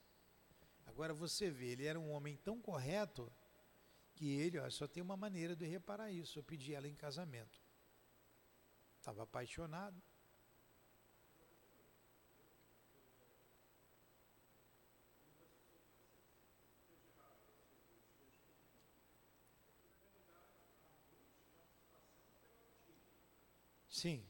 [0.85, 3.33] Agora você vê, ele era um homem tão correto
[4.15, 7.63] que ele, ó, só tem uma maneira de reparar isso, eu pedi ela em casamento.
[9.09, 10.03] Estava apaixonado.
[23.89, 24.23] Sim.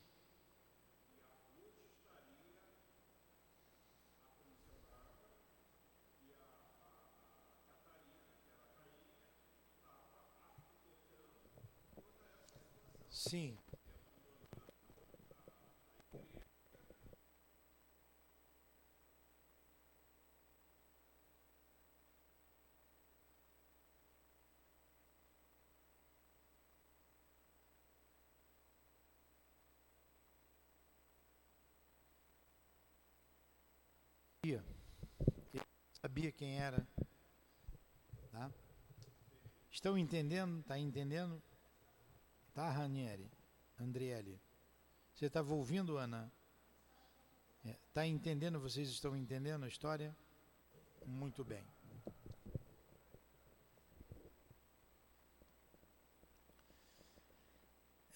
[13.11, 13.59] Sim.
[34.55, 35.62] Ele
[36.01, 36.86] sabia quem era.
[38.30, 38.51] Tá?
[39.70, 40.61] Estão entendendo?
[40.61, 41.42] Está entendendo?
[42.55, 43.30] Tá, Ranieri?
[43.78, 44.40] Andriele?
[45.14, 46.32] Você estava ouvindo, Ana?
[47.64, 48.59] Está é, tá entendendo?
[48.61, 50.16] Vocês estão entendendo a história?
[51.05, 51.64] Muito bem.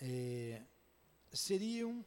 [0.00, 0.62] É,
[1.32, 2.04] seriam.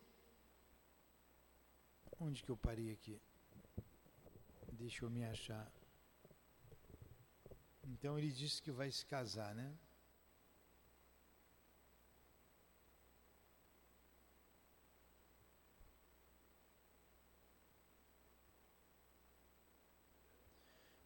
[2.19, 3.21] Onde que eu parei aqui?
[4.85, 5.67] Deixa eu me achar.
[7.83, 9.75] Então ele disse que vai se casar, né?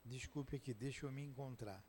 [0.03, 1.81] Desculpe aqui, deixa eu me encontrar.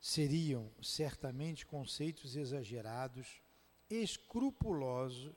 [0.00, 3.42] Seriam certamente conceitos exagerados,
[3.88, 5.32] escrupulosos,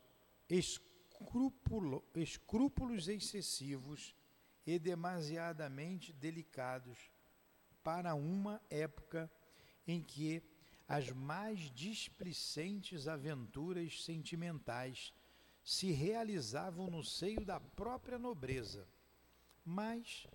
[0.50, 4.16] escrupulo, escrúpulos excessivos
[4.66, 6.98] e demasiadamente delicados
[7.84, 9.30] para uma época
[9.86, 10.42] em que
[10.88, 15.14] as mais displicentes aventuras sentimentais
[15.64, 18.88] se realizavam no seio da própria nobreza.
[19.66, 20.28] Mas,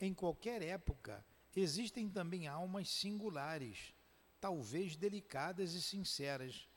[0.00, 1.24] em qualquer época,
[1.54, 3.94] existem também almas singulares,
[4.40, 6.68] talvez delicadas e sinceras,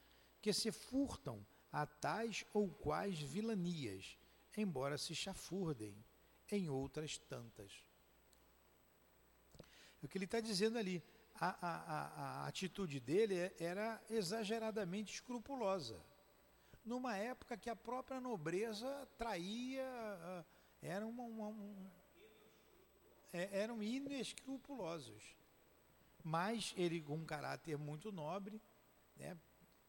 [0.41, 4.17] que se furtam a tais ou quais vilanias,
[4.55, 5.95] embora se chafurdem
[6.51, 7.71] em outras tantas.
[10.01, 11.03] O que ele está dizendo ali,
[11.35, 15.99] a, a, a, a, atitude dele é, era exageradamente escrupulosa.
[16.85, 19.85] Numa época que a própria nobreza traía,
[20.81, 21.89] era uma, uma, um,
[23.37, 25.23] é, eram inescrupulosos.
[26.23, 28.61] Mas ele, com um caráter muito nobre,
[29.15, 29.37] né,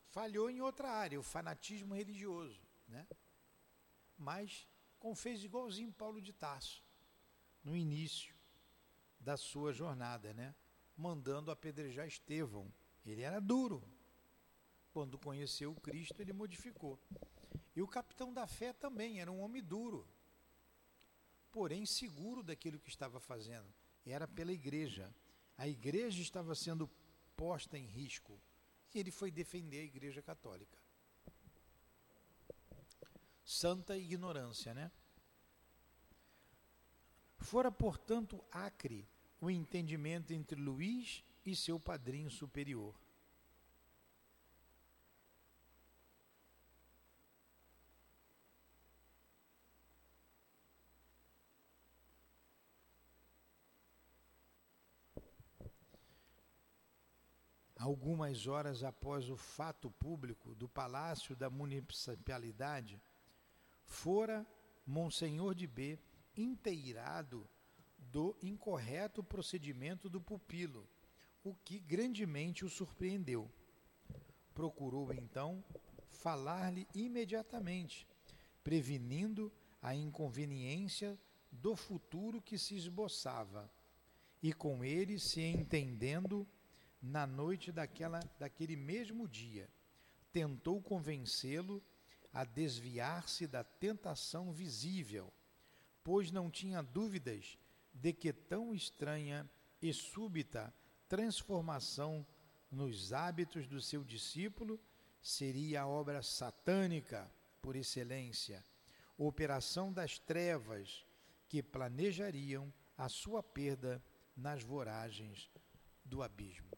[0.07, 2.61] falhou em outra área, o fanatismo religioso.
[2.86, 3.07] Né?
[4.16, 4.68] Mas
[5.14, 6.82] fez igualzinho Paulo de Tarso,
[7.64, 8.34] no início
[9.20, 10.55] da sua jornada, né?
[10.96, 12.72] Mandando apedrejar Estevão.
[13.05, 13.82] Ele era duro.
[14.92, 16.99] Quando conheceu Cristo, ele modificou.
[17.74, 20.07] E o capitão da fé também era um homem duro,
[21.59, 23.66] porém seguro daquilo que estava fazendo.
[24.06, 25.12] Era pela igreja.
[25.56, 26.88] A igreja estava sendo
[27.36, 28.40] posta em risco.
[28.94, 30.78] E ele foi defender a igreja católica.
[33.44, 34.88] Santa ignorância, né?
[37.38, 39.09] Fora, portanto, acre
[39.40, 42.94] o entendimento entre Luís e seu padrinho superior.
[57.89, 63.01] Algumas horas após o fato público do palácio da municipalidade,
[63.86, 64.47] fora
[64.86, 65.99] Monsenhor de B
[66.36, 67.49] inteirado
[67.97, 70.86] do incorreto procedimento do pupilo,
[71.43, 73.51] o que grandemente o surpreendeu.
[74.53, 75.64] Procurou então
[76.11, 78.07] falar-lhe imediatamente,
[78.62, 81.18] prevenindo a inconveniência
[81.51, 83.72] do futuro que se esboçava,
[84.43, 86.47] e com ele se entendendo
[87.01, 89.68] na noite daquela, daquele mesmo dia,
[90.32, 91.82] tentou convencê-lo
[92.32, 95.32] a desviar-se da tentação visível
[96.09, 97.59] pois não tinha dúvidas
[97.92, 99.46] de que tão estranha
[99.82, 100.72] e súbita
[101.07, 102.26] transformação
[102.70, 104.80] nos hábitos do seu discípulo
[105.20, 107.30] seria a obra satânica
[107.61, 108.64] por excelência,
[109.18, 111.05] operação das trevas
[111.46, 114.03] que planejariam a sua perda
[114.34, 115.51] nas voragens
[116.03, 116.78] do abismo.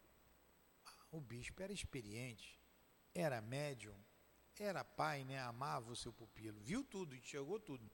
[1.10, 2.58] O bispo era experiente,
[3.14, 3.96] era médium,
[4.58, 5.38] era pai, né?
[5.40, 7.90] amava o seu pupilo, viu tudo, enxergou tudo.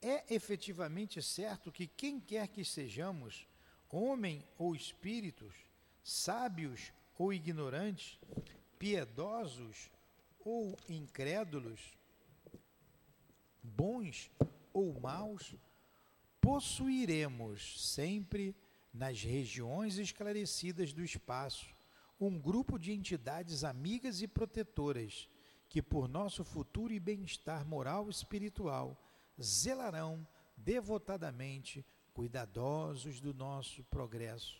[0.00, 3.46] É efetivamente certo que quem quer que sejamos,
[3.88, 5.54] homem ou espíritos,
[6.04, 8.18] sábios ou ignorantes,
[8.78, 9.90] piedosos
[10.38, 11.96] ou incrédulos,
[13.62, 14.30] bons
[14.72, 15.54] ou maus,
[16.40, 18.54] possuiremos sempre
[18.96, 21.66] nas regiões esclarecidas do espaço
[22.18, 25.28] um grupo de entidades amigas e protetoras
[25.68, 28.98] que, por nosso futuro e bem-estar moral e espiritual,
[29.40, 30.26] zelarão
[30.56, 31.84] devotadamente,
[32.14, 34.58] cuidadosos do nosso progresso,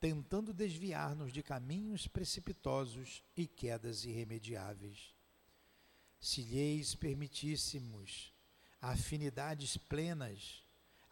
[0.00, 5.14] tentando desviar-nos de caminhos precipitosos e quedas irremediáveis.
[6.18, 8.32] Se lhes permitíssemos
[8.80, 10.65] afinidades plenas,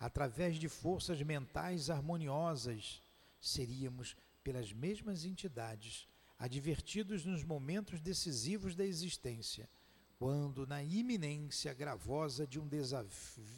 [0.05, 3.03] através de forças mentais harmoniosas,
[3.41, 6.07] seríamos, pelas mesmas entidades,
[6.39, 9.67] advertidos nos momentos decisivos da existência,
[10.19, 12.69] quando, na iminência gravosa de um,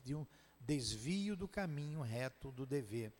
[0.05, 0.25] de um
[0.61, 3.13] desvio do caminho reto do dever,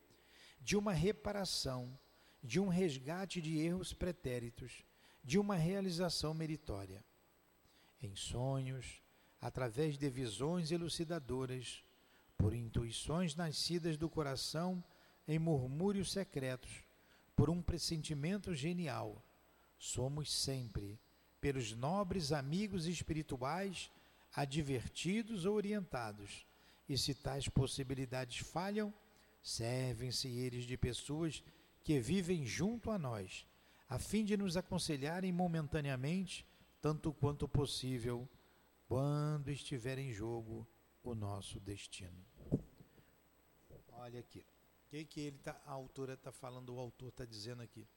[0.61, 1.99] de uma reparação,
[2.41, 4.85] de um resgate de erros pretéritos,
[5.21, 7.03] de uma realização meritória.
[8.01, 9.01] Em sonhos,
[9.41, 11.83] através de visões elucidadoras,
[12.37, 14.83] por intuições nascidas do coração
[15.27, 16.83] em murmúrios secretos,
[17.35, 19.21] por um pressentimento genial,
[19.77, 20.99] somos sempre,
[21.41, 23.91] pelos nobres amigos espirituais,
[24.33, 26.45] advertidos ou orientados.
[26.87, 28.93] E se tais possibilidades falham,
[29.41, 31.43] servem-se eles de pessoas
[31.83, 33.45] que vivem junto a nós,
[33.89, 36.45] a fim de nos aconselharem momentaneamente,
[36.81, 38.27] tanto quanto possível,
[38.87, 40.67] quando estiver em jogo
[41.09, 42.25] o nosso destino.
[43.93, 44.39] Olha aqui.
[44.39, 47.87] O que, que ele tá, a autora está falando, o autor está dizendo aqui?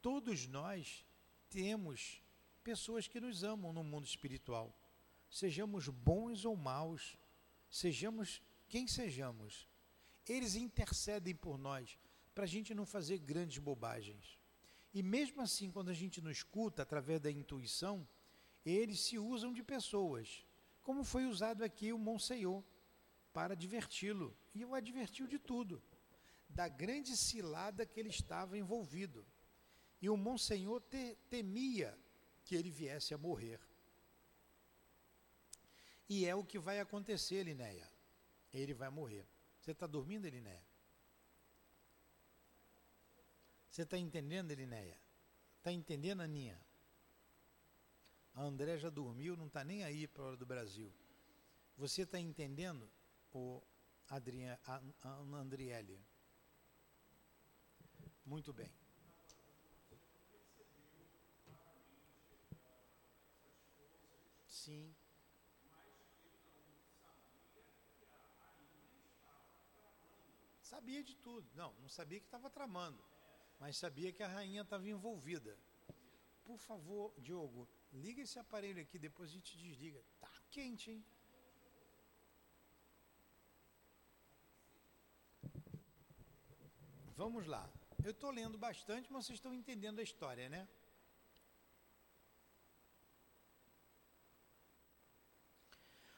[0.00, 1.04] Todos nós
[1.48, 2.20] temos
[2.64, 4.74] pessoas que nos amam no mundo espiritual.
[5.30, 7.16] Sejamos bons ou maus,
[7.70, 9.68] sejamos quem sejamos.
[10.28, 11.98] Eles intercedem por nós
[12.34, 14.38] para a gente não fazer grandes bobagens.
[14.94, 18.06] E mesmo assim, quando a gente não escuta através da intuição,
[18.64, 20.44] eles se usam de pessoas,
[20.82, 22.62] como foi usado aqui o Monsenhor,
[23.32, 24.36] para diverti-lo.
[24.54, 25.82] E o advertiu de tudo,
[26.48, 29.26] da grande cilada que ele estava envolvido.
[30.00, 31.98] E o Monsenhor te, temia
[32.44, 33.60] que ele viesse a morrer.
[36.08, 37.90] E é o que vai acontecer, Linéia.
[38.52, 39.26] Ele vai morrer.
[39.60, 40.62] Você está dormindo, Linéia?
[43.70, 44.98] Você está entendendo, Linéia?
[45.56, 46.60] Está entendendo, Aninha?
[48.34, 50.92] A André já dormiu, não está nem aí para a hora do Brasil.
[51.76, 52.90] Você está entendendo,
[53.32, 53.62] o
[54.08, 56.00] Adriane, a, a Andriele?
[58.24, 58.70] Muito bem.
[64.46, 64.94] Sim.
[70.60, 71.46] Sabia de tudo.
[71.54, 73.04] Não, não sabia que estava tramando,
[73.58, 75.58] mas sabia que a rainha estava envolvida.
[76.44, 80.02] Por favor, Diogo, liga esse aparelho aqui, depois a gente desliga.
[80.20, 81.04] Tá quente, hein?
[87.16, 87.70] Vamos lá.
[88.02, 90.68] Eu estou lendo bastante, mas vocês estão entendendo a história, né?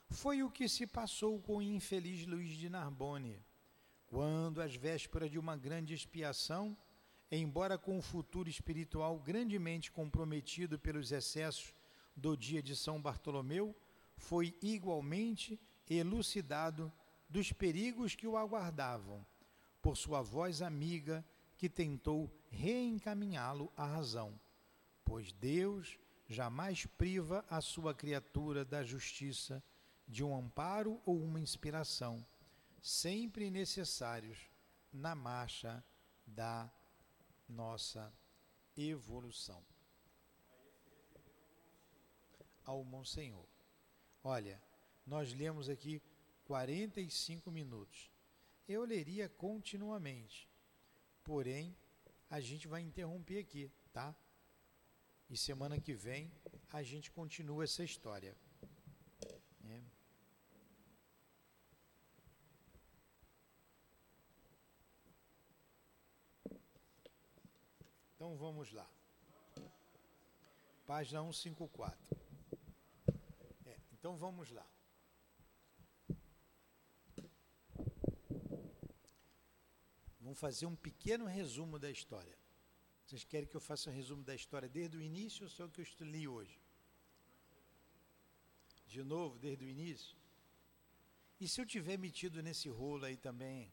[0.09, 3.45] Foi o que se passou com o infeliz Luiz de Narbonne,
[4.07, 6.77] quando, às vésperas de uma grande expiação,
[7.31, 11.75] embora com o futuro espiritual grandemente comprometido pelos excessos
[12.17, 13.75] do dia de São Bartolomeu,
[14.17, 16.93] foi igualmente elucidado
[17.29, 19.25] dos perigos que o aguardavam,
[19.83, 21.25] por sua voz amiga
[21.57, 24.39] que tentou reencaminhá-lo à razão,
[25.05, 25.99] pois Deus
[26.29, 29.63] jamais priva a sua criatura da justiça,
[30.07, 32.25] de um amparo ou uma inspiração,
[32.81, 34.39] sempre necessários
[34.93, 35.83] na marcha
[36.27, 36.71] da
[37.49, 38.13] nossa
[38.77, 39.65] evolução.
[42.65, 43.47] Ao Monsenhor.
[44.23, 44.63] Olha,
[45.07, 46.03] nós lemos aqui
[46.45, 48.11] 45 minutos.
[48.67, 50.49] Eu leria continuamente,
[51.23, 51.77] porém,
[52.31, 54.17] a gente vai interromper aqui, tá?
[55.29, 56.33] E semana que vem
[56.73, 58.37] a gente continua essa história.
[59.69, 59.81] É.
[68.25, 68.91] Então vamos lá.
[70.87, 71.95] Página 154.
[73.67, 74.67] É, então vamos lá.
[80.19, 82.35] Vamos fazer um pequeno resumo da história.
[83.05, 85.71] Vocês querem que eu faça um resumo da história desde o início ou só o
[85.71, 86.59] que eu li hoje?
[88.87, 90.17] De novo, desde o início?
[91.39, 93.71] E se eu tiver metido nesse rolo aí também?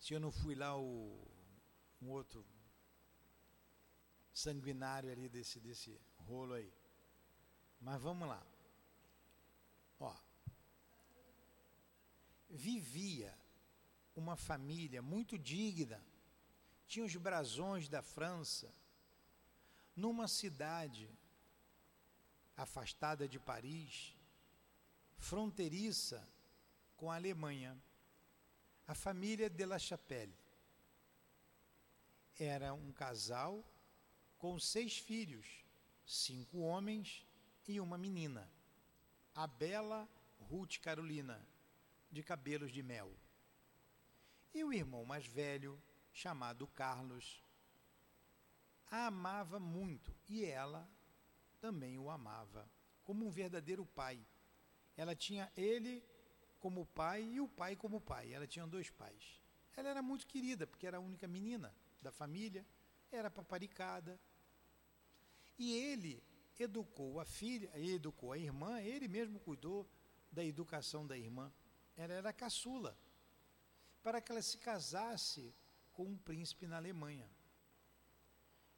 [0.00, 1.22] Se eu não fui lá o
[2.00, 2.42] um outro
[4.32, 6.72] sanguinário ali desse, desse rolo aí.
[7.80, 8.42] Mas vamos lá.
[10.00, 10.14] Ó.
[12.48, 13.36] Vivia
[14.14, 16.02] uma família muito digna,
[16.86, 18.72] tinha os brasões da França,
[19.96, 21.08] numa cidade
[22.56, 24.14] afastada de Paris,
[25.16, 26.26] fronteiriça
[26.96, 27.80] com a Alemanha,
[28.86, 30.36] a família de La Chapelle.
[32.38, 33.64] Era um casal
[34.42, 35.46] com seis filhos,
[36.04, 37.24] cinco homens
[37.68, 38.50] e uma menina,
[39.32, 40.08] a bela
[40.40, 41.40] Ruth Carolina,
[42.10, 43.08] de cabelos de mel.
[44.52, 45.80] E o irmão mais velho,
[46.12, 47.40] chamado Carlos,
[48.90, 50.90] a amava muito e ela
[51.60, 52.68] também o amava,
[53.04, 54.26] como um verdadeiro pai.
[54.96, 56.04] Ela tinha ele
[56.58, 58.32] como pai e o pai como pai.
[58.34, 59.40] Ela tinha dois pais.
[59.76, 61.72] Ela era muito querida, porque era a única menina
[62.02, 62.66] da família,
[63.12, 64.18] era paparicada.
[65.58, 66.22] E ele
[66.58, 69.88] educou a filha, educou a irmã, ele mesmo cuidou
[70.30, 71.52] da educação da irmã.
[71.96, 72.96] Ela era caçula,
[74.02, 75.54] para que ela se casasse
[75.92, 77.28] com um príncipe na Alemanha.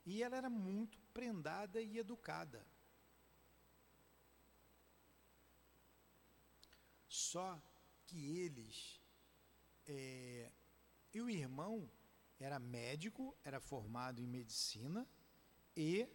[0.04, 2.66] E ela era muito prendada e educada.
[7.08, 7.62] Só
[8.06, 9.00] que eles,
[9.86, 10.50] é,
[11.12, 11.88] e o irmão
[12.40, 15.08] era médico, era formado em medicina
[15.76, 16.08] e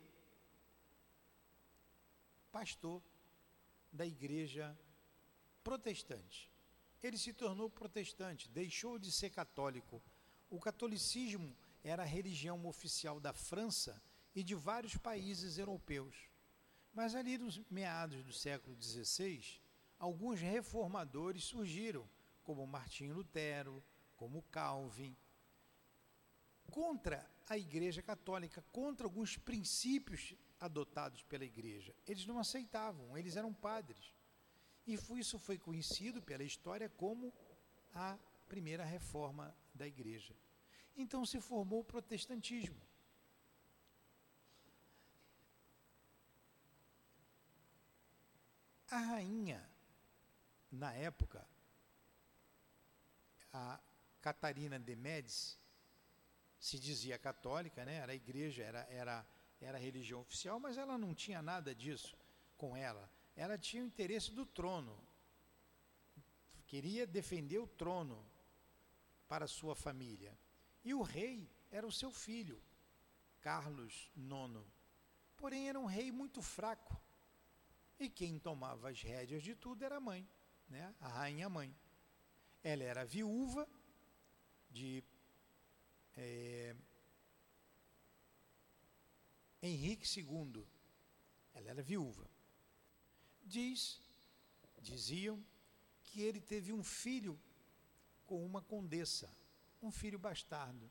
[2.59, 3.01] pastor
[3.89, 4.77] da igreja
[5.63, 6.51] protestante.
[7.01, 10.03] Ele se tornou protestante, deixou de ser católico.
[10.49, 14.03] O catolicismo era a religião oficial da França
[14.35, 16.13] e de vários países europeus.
[16.93, 19.41] Mas ali nos meados do século XVI,
[19.97, 22.05] alguns reformadores surgiram,
[22.43, 23.81] como Martinho Lutero,
[24.17, 25.15] como Calvin,
[26.69, 31.95] contra a Igreja Católica, contra alguns princípios adotados pela Igreja.
[32.07, 34.13] Eles não aceitavam, eles eram padres.
[34.85, 37.33] E isso foi conhecido pela história como
[37.93, 40.35] a primeira reforma da Igreja.
[40.95, 42.81] Então se formou o protestantismo.
[48.91, 49.63] A rainha,
[50.71, 51.47] na época,
[53.53, 53.79] a
[54.19, 55.57] Catarina de Médici,
[56.59, 57.95] se dizia católica, né?
[57.95, 59.25] era a igreja, era, era,
[59.61, 62.17] era a religião oficial, mas ela não tinha nada disso
[62.57, 63.09] com ela.
[63.35, 64.97] Ela tinha o interesse do trono,
[66.65, 68.23] queria defender o trono
[69.27, 70.37] para sua família.
[70.83, 72.61] E o rei era o seu filho,
[73.41, 74.65] Carlos IX.
[75.37, 76.99] Porém, era um rei muito fraco.
[77.99, 80.27] E quem tomava as rédeas de tudo era a mãe,
[80.67, 80.93] né?
[80.99, 81.75] a rainha mãe.
[82.63, 83.67] Ela era viúva
[84.69, 85.03] de
[86.15, 86.75] é,
[89.61, 90.65] Henrique II.
[91.53, 92.29] Ela era viúva.
[93.43, 94.01] Diz,
[94.81, 95.43] diziam
[96.03, 97.39] que ele teve um filho
[98.25, 99.29] com uma condessa,
[99.81, 100.89] um filho bastardo,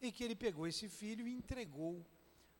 [0.00, 2.04] e que ele pegou esse filho e entregou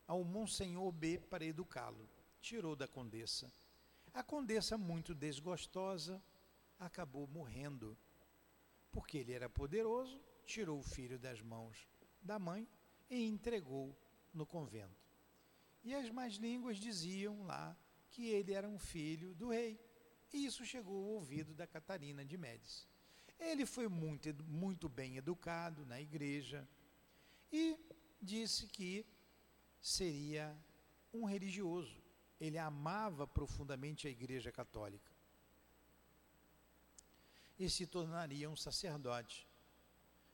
[0.06, 2.08] ao Monsenhor B para educá-lo.
[2.40, 3.52] Tirou da condessa.
[4.12, 6.22] A condessa, muito desgostosa,
[6.78, 7.96] acabou morrendo,
[8.90, 11.86] porque ele era poderoso tirou o filho das mãos
[12.22, 12.66] da mãe
[13.10, 13.94] e entregou
[14.32, 15.07] no convento.
[15.84, 17.76] E as más línguas diziam lá
[18.10, 19.80] que ele era um filho do rei.
[20.32, 22.86] E isso chegou ao ouvido da Catarina de Médici.
[23.38, 26.68] Ele foi muito, muito bem educado na igreja
[27.52, 27.78] e
[28.20, 29.06] disse que
[29.80, 30.56] seria
[31.12, 32.02] um religioso.
[32.40, 35.12] Ele amava profundamente a igreja católica.
[37.58, 39.48] E se tornaria um sacerdote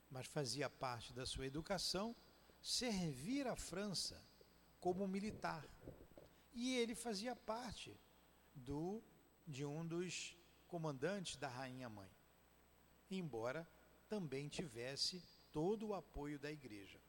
[0.09, 2.15] mas fazia parte da sua educação
[2.61, 4.21] servir a França
[4.85, 5.67] como militar.
[6.53, 7.99] E ele fazia parte
[8.53, 9.03] do
[9.47, 12.11] de um dos comandantes da rainha mãe.
[13.09, 13.67] Embora
[14.07, 16.99] também tivesse todo o apoio da igreja.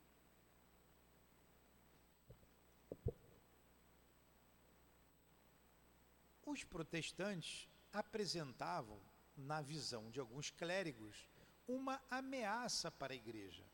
[6.47, 8.99] Os protestantes apresentavam,
[9.37, 11.29] na visão de alguns clérigos,
[11.69, 13.67] uma ameaça para a igreja.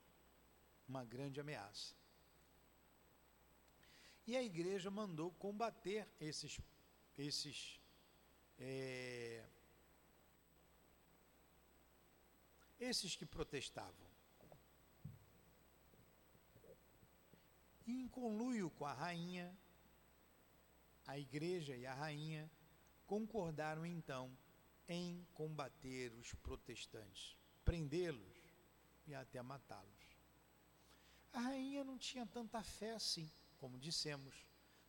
[0.88, 2.01] Uma grande ameaça.
[4.26, 6.60] E a igreja mandou combater esses,
[7.18, 7.80] esses
[8.58, 9.44] é,
[12.78, 14.10] esses que protestavam.
[17.86, 19.56] Em conluio com a rainha,
[21.06, 22.50] a igreja e a rainha
[23.06, 24.36] concordaram então
[24.88, 28.36] em combater os protestantes, prendê-los
[29.06, 30.16] e até matá-los.
[31.32, 33.30] A rainha não tinha tanta fé assim,
[33.62, 34.34] como dissemos.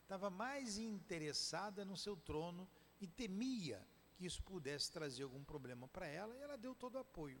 [0.02, 2.68] Estava mais interessada no seu trono
[3.00, 3.80] e temia
[4.16, 7.40] que isso pudesse trazer algum problema para ela, e ela deu todo o apoio.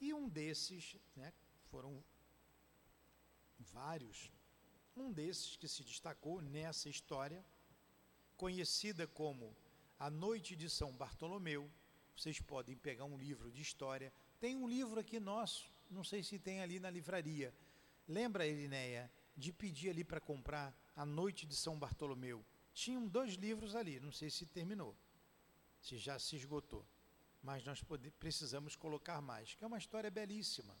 [0.00, 1.32] E um desses, né,
[1.70, 2.02] foram
[3.60, 4.32] vários,
[4.96, 7.44] um desses que se destacou nessa história,
[8.36, 9.56] conhecida como
[10.00, 11.70] A Noite de São Bartolomeu.
[12.16, 14.12] Vocês podem pegar um livro de história.
[14.40, 17.54] Tem um livro aqui nosso, não sei se tem ali na livraria.
[18.08, 22.44] Lembra, Elinéia, de pedir ali para comprar A Noite de São Bartolomeu?
[22.74, 24.96] Tinham dois livros ali, não sei se terminou,
[25.80, 26.86] se já se esgotou.
[27.42, 27.82] Mas nós
[28.18, 30.76] precisamos colocar mais, que é uma história belíssima.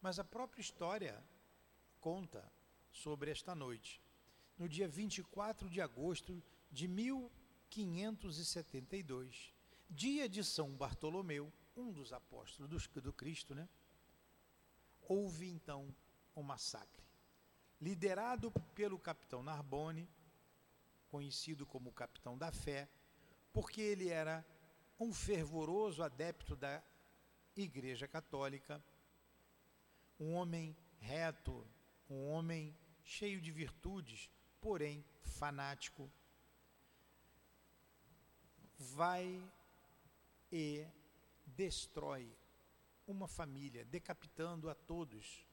[0.00, 1.22] Mas a própria história
[2.00, 2.50] conta
[2.90, 4.02] sobre esta noite.
[4.56, 9.54] No dia 24 de agosto de 1572,
[9.88, 13.68] dia de São Bartolomeu, um dos apóstolos do, do Cristo, né?
[15.02, 15.94] Houve então
[16.34, 17.06] um massacre,
[17.80, 20.08] liderado pelo capitão Narbonne,
[21.08, 22.88] conhecido como capitão da fé,
[23.52, 24.44] porque ele era
[24.98, 26.82] um fervoroso adepto da
[27.56, 28.82] Igreja Católica,
[30.18, 31.66] um homem reto,
[32.10, 34.28] um homem cheio de virtudes,
[34.60, 36.10] porém fanático.
[38.78, 39.42] Vai
[40.52, 40.86] e
[41.46, 42.30] destrói
[43.06, 45.47] uma família, decapitando a todos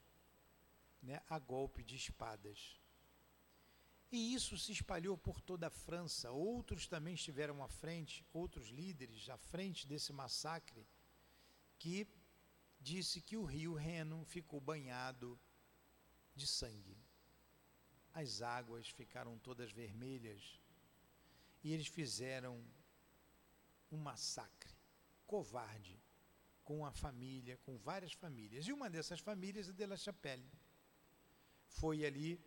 [1.06, 2.80] né, a golpe de espadas.
[4.12, 6.32] E isso se espalhou por toda a França.
[6.32, 10.86] Outros também estiveram à frente, outros líderes à frente desse massacre,
[11.78, 12.08] que
[12.80, 15.39] disse que o rio Reno ficou banhado
[16.36, 16.97] de sangue.
[18.14, 20.60] As águas ficaram todas vermelhas
[21.64, 22.64] e eles fizeram
[23.91, 24.74] um massacre
[25.26, 25.99] covarde
[26.64, 28.68] com a família, com várias famílias.
[28.68, 30.49] E uma dessas famílias é de La Chapelle.
[31.80, 32.40] Foi ali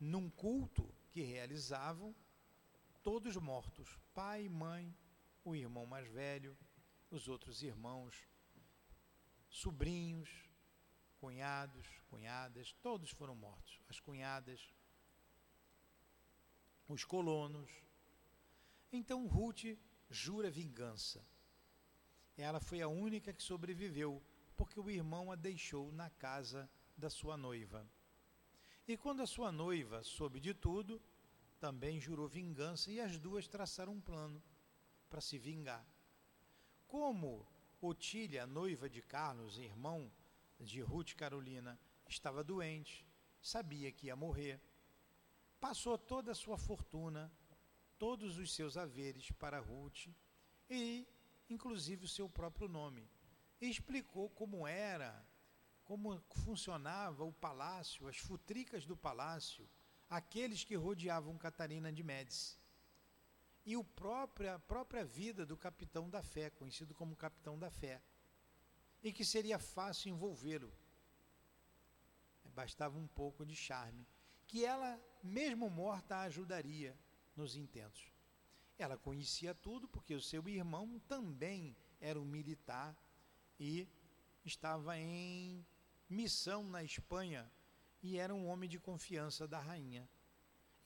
[0.00, 2.14] num culto que realizavam,
[3.02, 4.94] todos mortos, pai, mãe,
[5.44, 6.56] o irmão mais velho,
[7.10, 8.26] os outros irmãos,
[9.50, 10.30] sobrinhos,
[11.20, 13.80] cunhados, cunhadas, todos foram mortos.
[13.88, 14.60] As cunhadas,
[16.88, 17.70] os colonos.
[18.90, 19.64] Então Ruth
[20.08, 21.22] jura vingança.
[22.36, 24.22] Ela foi a única que sobreviveu,
[24.56, 27.86] porque o irmão a deixou na casa da sua noiva.
[28.86, 31.00] E quando a sua noiva soube de tudo,
[31.58, 34.42] também jurou vingança e as duas traçaram um plano
[35.08, 35.86] para se vingar.
[36.86, 37.46] Como
[37.80, 40.12] Otília, noiva de Carlos, irmão
[40.60, 43.06] de Ruth Carolina, estava doente,
[43.40, 44.60] sabia que ia morrer,
[45.58, 47.32] passou toda a sua fortuna,
[47.98, 50.08] todos os seus haveres para Ruth
[50.68, 51.06] e,
[51.48, 53.08] inclusive, o seu próprio nome.
[53.62, 55.26] E explicou como era
[55.84, 59.68] como funcionava o palácio, as futricas do palácio,
[60.08, 62.56] aqueles que rodeavam Catarina de Médici.
[63.66, 68.00] E o próprio, a própria vida do capitão da fé, conhecido como capitão da fé.
[69.02, 70.72] E que seria fácil envolvê-lo.
[72.54, 74.06] Bastava um pouco de charme.
[74.46, 76.96] Que ela, mesmo morta, ajudaria
[77.34, 78.12] nos intentos.
[78.78, 82.96] Ela conhecia tudo, porque o seu irmão também era um militar
[83.58, 83.88] e
[84.44, 85.64] estava em
[86.08, 87.50] missão na Espanha
[88.02, 90.08] e era um homem de confiança da rainha.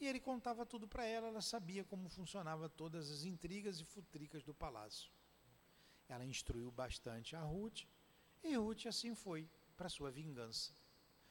[0.00, 4.44] E ele contava tudo para ela, ela sabia como funcionava todas as intrigas e futricas
[4.44, 5.10] do palácio.
[6.08, 7.82] Ela instruiu bastante a Ruth
[8.42, 10.72] e Ruth assim foi para sua vingança.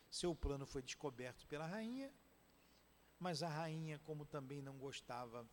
[0.09, 2.11] Seu plano foi descoberto pela rainha,
[3.19, 5.47] mas a rainha, como também não gostava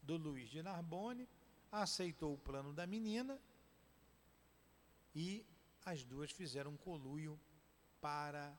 [0.00, 1.28] do Luiz de Narbonne,
[1.70, 3.40] aceitou o plano da menina
[5.14, 5.44] e
[5.84, 7.38] as duas fizeram um coluio
[8.00, 8.58] para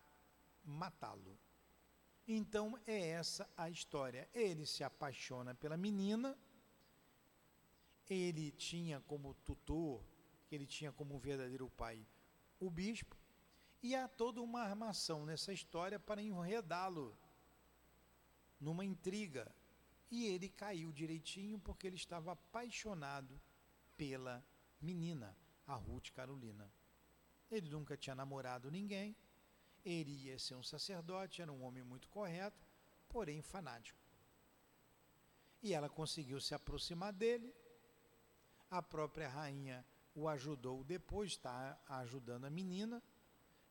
[0.64, 1.38] matá-lo.
[2.28, 4.30] Então é essa a história.
[4.34, 6.38] Ele se apaixona pela menina,
[8.10, 10.04] ele tinha como tutor,
[10.52, 12.06] ele tinha como verdadeiro pai
[12.60, 13.18] o bispo,
[13.82, 17.18] e há toda uma armação nessa história para enredá-lo
[18.60, 19.52] numa intriga.
[20.12, 23.42] E ele caiu direitinho porque ele estava apaixonado
[23.98, 24.46] pela
[24.80, 25.36] menina,
[25.66, 26.72] a Ruth Carolina.
[27.50, 29.16] Ele nunca tinha namorado ninguém,
[29.86, 32.66] ia ser um sacerdote, era um homem muito correto,
[33.10, 34.00] porém fanático.
[35.62, 37.54] E ela conseguiu se aproximar dele.
[38.70, 43.02] A própria rainha o ajudou depois, está ajudando a menina,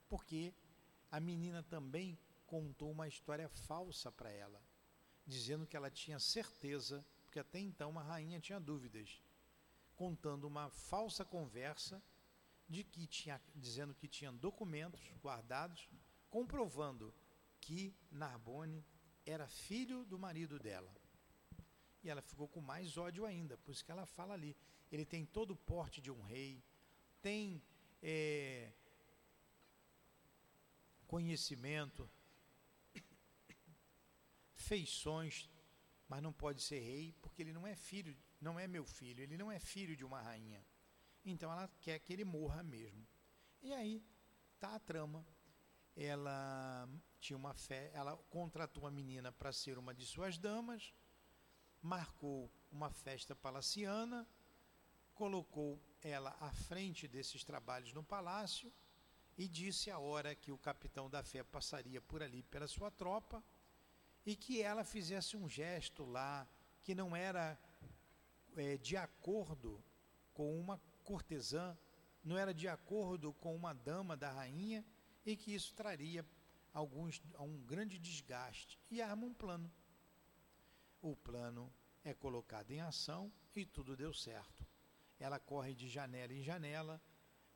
[0.09, 0.55] porque
[1.11, 4.61] a menina também contou uma história falsa para ela,
[5.27, 9.23] dizendo que ela tinha certeza, porque até então a rainha tinha dúvidas,
[9.97, 12.03] contando uma falsa conversa
[12.69, 15.89] de que tinha, dizendo que tinha documentos guardados
[16.31, 17.13] comprovando
[17.61, 18.85] que Narbonne
[19.27, 20.95] era filho do marido dela.
[22.03, 24.57] E ela ficou com mais ódio ainda, por isso que ela fala ali.
[24.91, 26.63] Ele tem todo o porte de um rei,
[27.21, 27.63] tem
[28.03, 28.73] é,
[31.07, 32.09] conhecimento,
[34.55, 35.51] feições,
[36.09, 39.37] mas não pode ser rei porque ele não é filho, não é meu filho, ele
[39.37, 40.65] não é filho de uma rainha.
[41.25, 43.07] Então ela quer que ele morra mesmo.
[43.61, 44.03] E aí
[44.59, 45.27] tá a trama.
[46.03, 46.89] Ela
[47.21, 50.95] tinha uma fé, ela contratou a menina para ser uma de suas damas,
[51.83, 54.27] marcou uma festa palaciana,
[55.15, 58.73] colocou ela à frente desses trabalhos no palácio
[59.37, 63.45] e disse a hora que o capitão da fé passaria por ali pela sua tropa
[64.25, 66.49] e que ela fizesse um gesto lá
[66.83, 67.59] que não era
[68.57, 69.85] é, de acordo
[70.33, 71.77] com uma cortesã,
[72.25, 74.83] não era de acordo com uma dama da rainha
[75.25, 76.25] e que isso traria
[76.73, 79.71] alguns, um grande desgaste e arma um plano.
[81.03, 81.73] O plano
[82.05, 84.67] é colocado em ação e tudo deu certo.
[85.19, 87.01] Ela corre de janela em janela,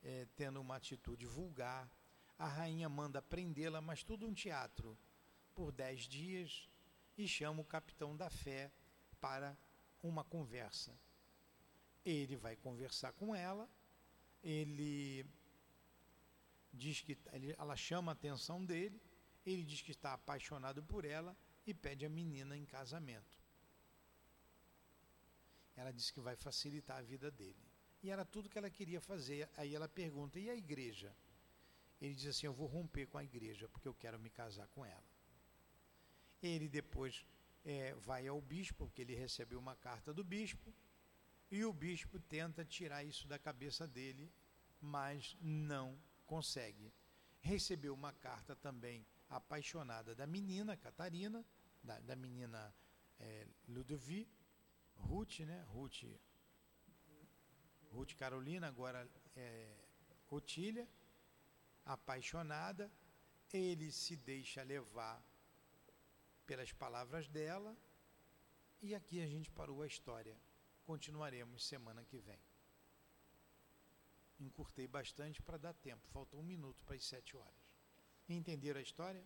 [0.02, 1.90] é, tendo uma atitude vulgar.
[2.38, 4.98] A rainha manda prendê-la, mas tudo um teatro,
[5.54, 6.68] por dez dias,
[7.16, 8.70] e chama o capitão da fé
[9.20, 9.56] para
[10.02, 10.92] uma conversa.
[12.04, 13.68] Ele vai conversar com ela,
[14.42, 15.24] ele
[16.74, 17.16] diz que
[17.58, 19.00] ela chama a atenção dele,
[19.46, 23.38] ele diz que está apaixonado por ela e pede a menina em casamento.
[25.76, 27.64] Ela diz que vai facilitar a vida dele.
[28.02, 29.48] E era tudo que ela queria fazer.
[29.56, 31.14] Aí ela pergunta: e a igreja?
[32.00, 34.84] Ele diz assim: eu vou romper com a igreja porque eu quero me casar com
[34.84, 35.04] ela.
[36.42, 37.24] Ele depois
[37.64, 40.72] é, vai ao bispo, porque ele recebeu uma carta do bispo,
[41.50, 44.30] e o bispo tenta tirar isso da cabeça dele,
[44.80, 46.92] mas não consegue.
[47.40, 51.44] Recebeu uma carta também apaixonada da menina Catarina,
[51.82, 52.74] da, da menina
[53.18, 54.28] é, Ludovic,
[54.96, 55.62] Ruth, né?
[55.68, 56.04] Ruth,
[57.90, 59.76] Ruth Carolina, agora é,
[60.30, 60.88] Otília,
[61.84, 62.90] apaixonada,
[63.52, 65.22] ele se deixa levar
[66.44, 67.76] pelas palavras dela,
[68.82, 70.36] e aqui a gente parou a história.
[70.84, 72.38] Continuaremos semana que vem.
[74.44, 77.62] Encurtei bastante para dar tempo, faltou um minuto para as sete horas.
[78.28, 79.24] Entenderam a história?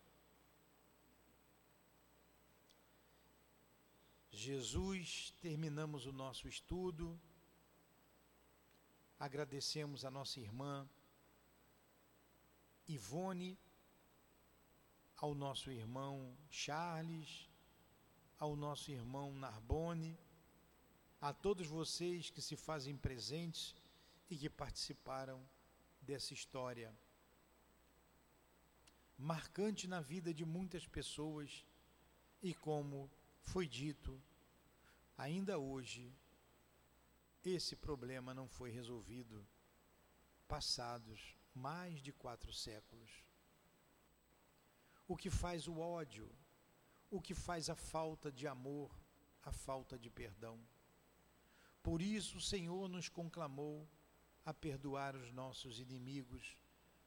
[4.30, 7.20] Jesus, terminamos o nosso estudo.
[9.18, 10.88] Agradecemos a nossa irmã
[12.86, 13.58] Ivone,
[15.16, 16.14] ao nosso irmão
[16.48, 17.48] Charles,
[18.38, 20.16] ao nosso irmão Narbone,
[21.20, 23.74] a todos vocês que se fazem presentes
[24.28, 25.48] e que participaram
[26.00, 26.94] dessa história
[29.16, 31.66] marcante na vida de muitas pessoas
[32.40, 33.10] e como
[33.42, 34.22] foi dito,
[35.16, 36.14] ainda hoje
[37.44, 39.46] esse problema não foi resolvido,
[40.46, 43.10] passados mais de quatro séculos.
[45.06, 46.30] O que faz o ódio,
[47.10, 48.94] o que faz a falta de amor,
[49.42, 50.60] a falta de perdão.
[51.82, 53.88] Por isso o Senhor nos conclamou
[54.44, 56.56] a perdoar os nossos inimigos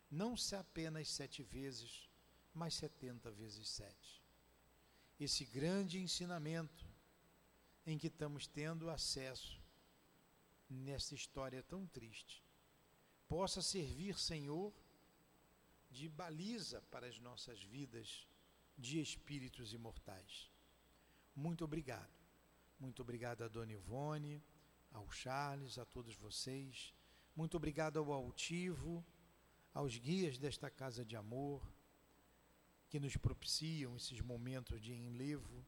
[0.10, 2.10] não se apenas sete vezes,
[2.54, 4.22] mas setenta vezes sete.
[5.20, 6.86] Esse grande ensinamento
[7.86, 9.62] em que estamos tendo acesso
[10.70, 12.44] nessa história tão triste,
[13.28, 14.74] possa servir, Senhor,
[15.90, 18.26] de baliza para as nossas vidas
[18.78, 20.50] de espíritos imortais.
[21.36, 22.12] Muito obrigado.
[22.80, 24.42] Muito obrigado a Dona Ivone,
[24.92, 26.94] ao Charles, a todos vocês.
[27.36, 29.06] Muito obrigado ao Altivo
[29.74, 31.62] aos guias desta casa de amor,
[32.90, 35.66] que nos propiciam esses momentos de enlevo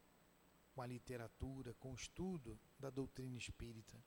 [0.74, 3.98] com a literatura, com o estudo da doutrina espírita.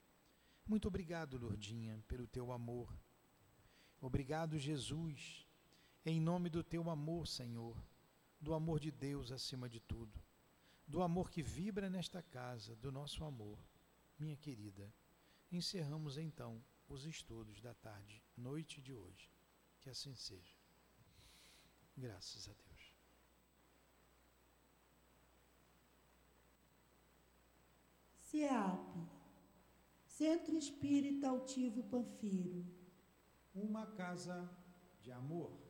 [0.68, 2.94] Muito obrigado, Lourdinha, pelo teu amor.
[4.00, 5.48] Obrigado, Jesus,
[6.06, 7.76] em nome do teu amor, Senhor,
[8.40, 10.22] do amor de Deus acima de tudo,
[10.86, 13.58] do amor que vibra nesta casa, do nosso amor.
[14.20, 14.94] Minha querida,
[15.52, 19.32] encerramos então os estudos da tarde, noite de hoje.
[19.82, 20.56] Que assim seja.
[21.96, 22.96] Graças a Deus.
[28.16, 29.10] CEAP,
[30.06, 32.66] Centro Espírita Altivo Panfiro.
[33.54, 34.50] Uma casa
[35.02, 35.67] de amor.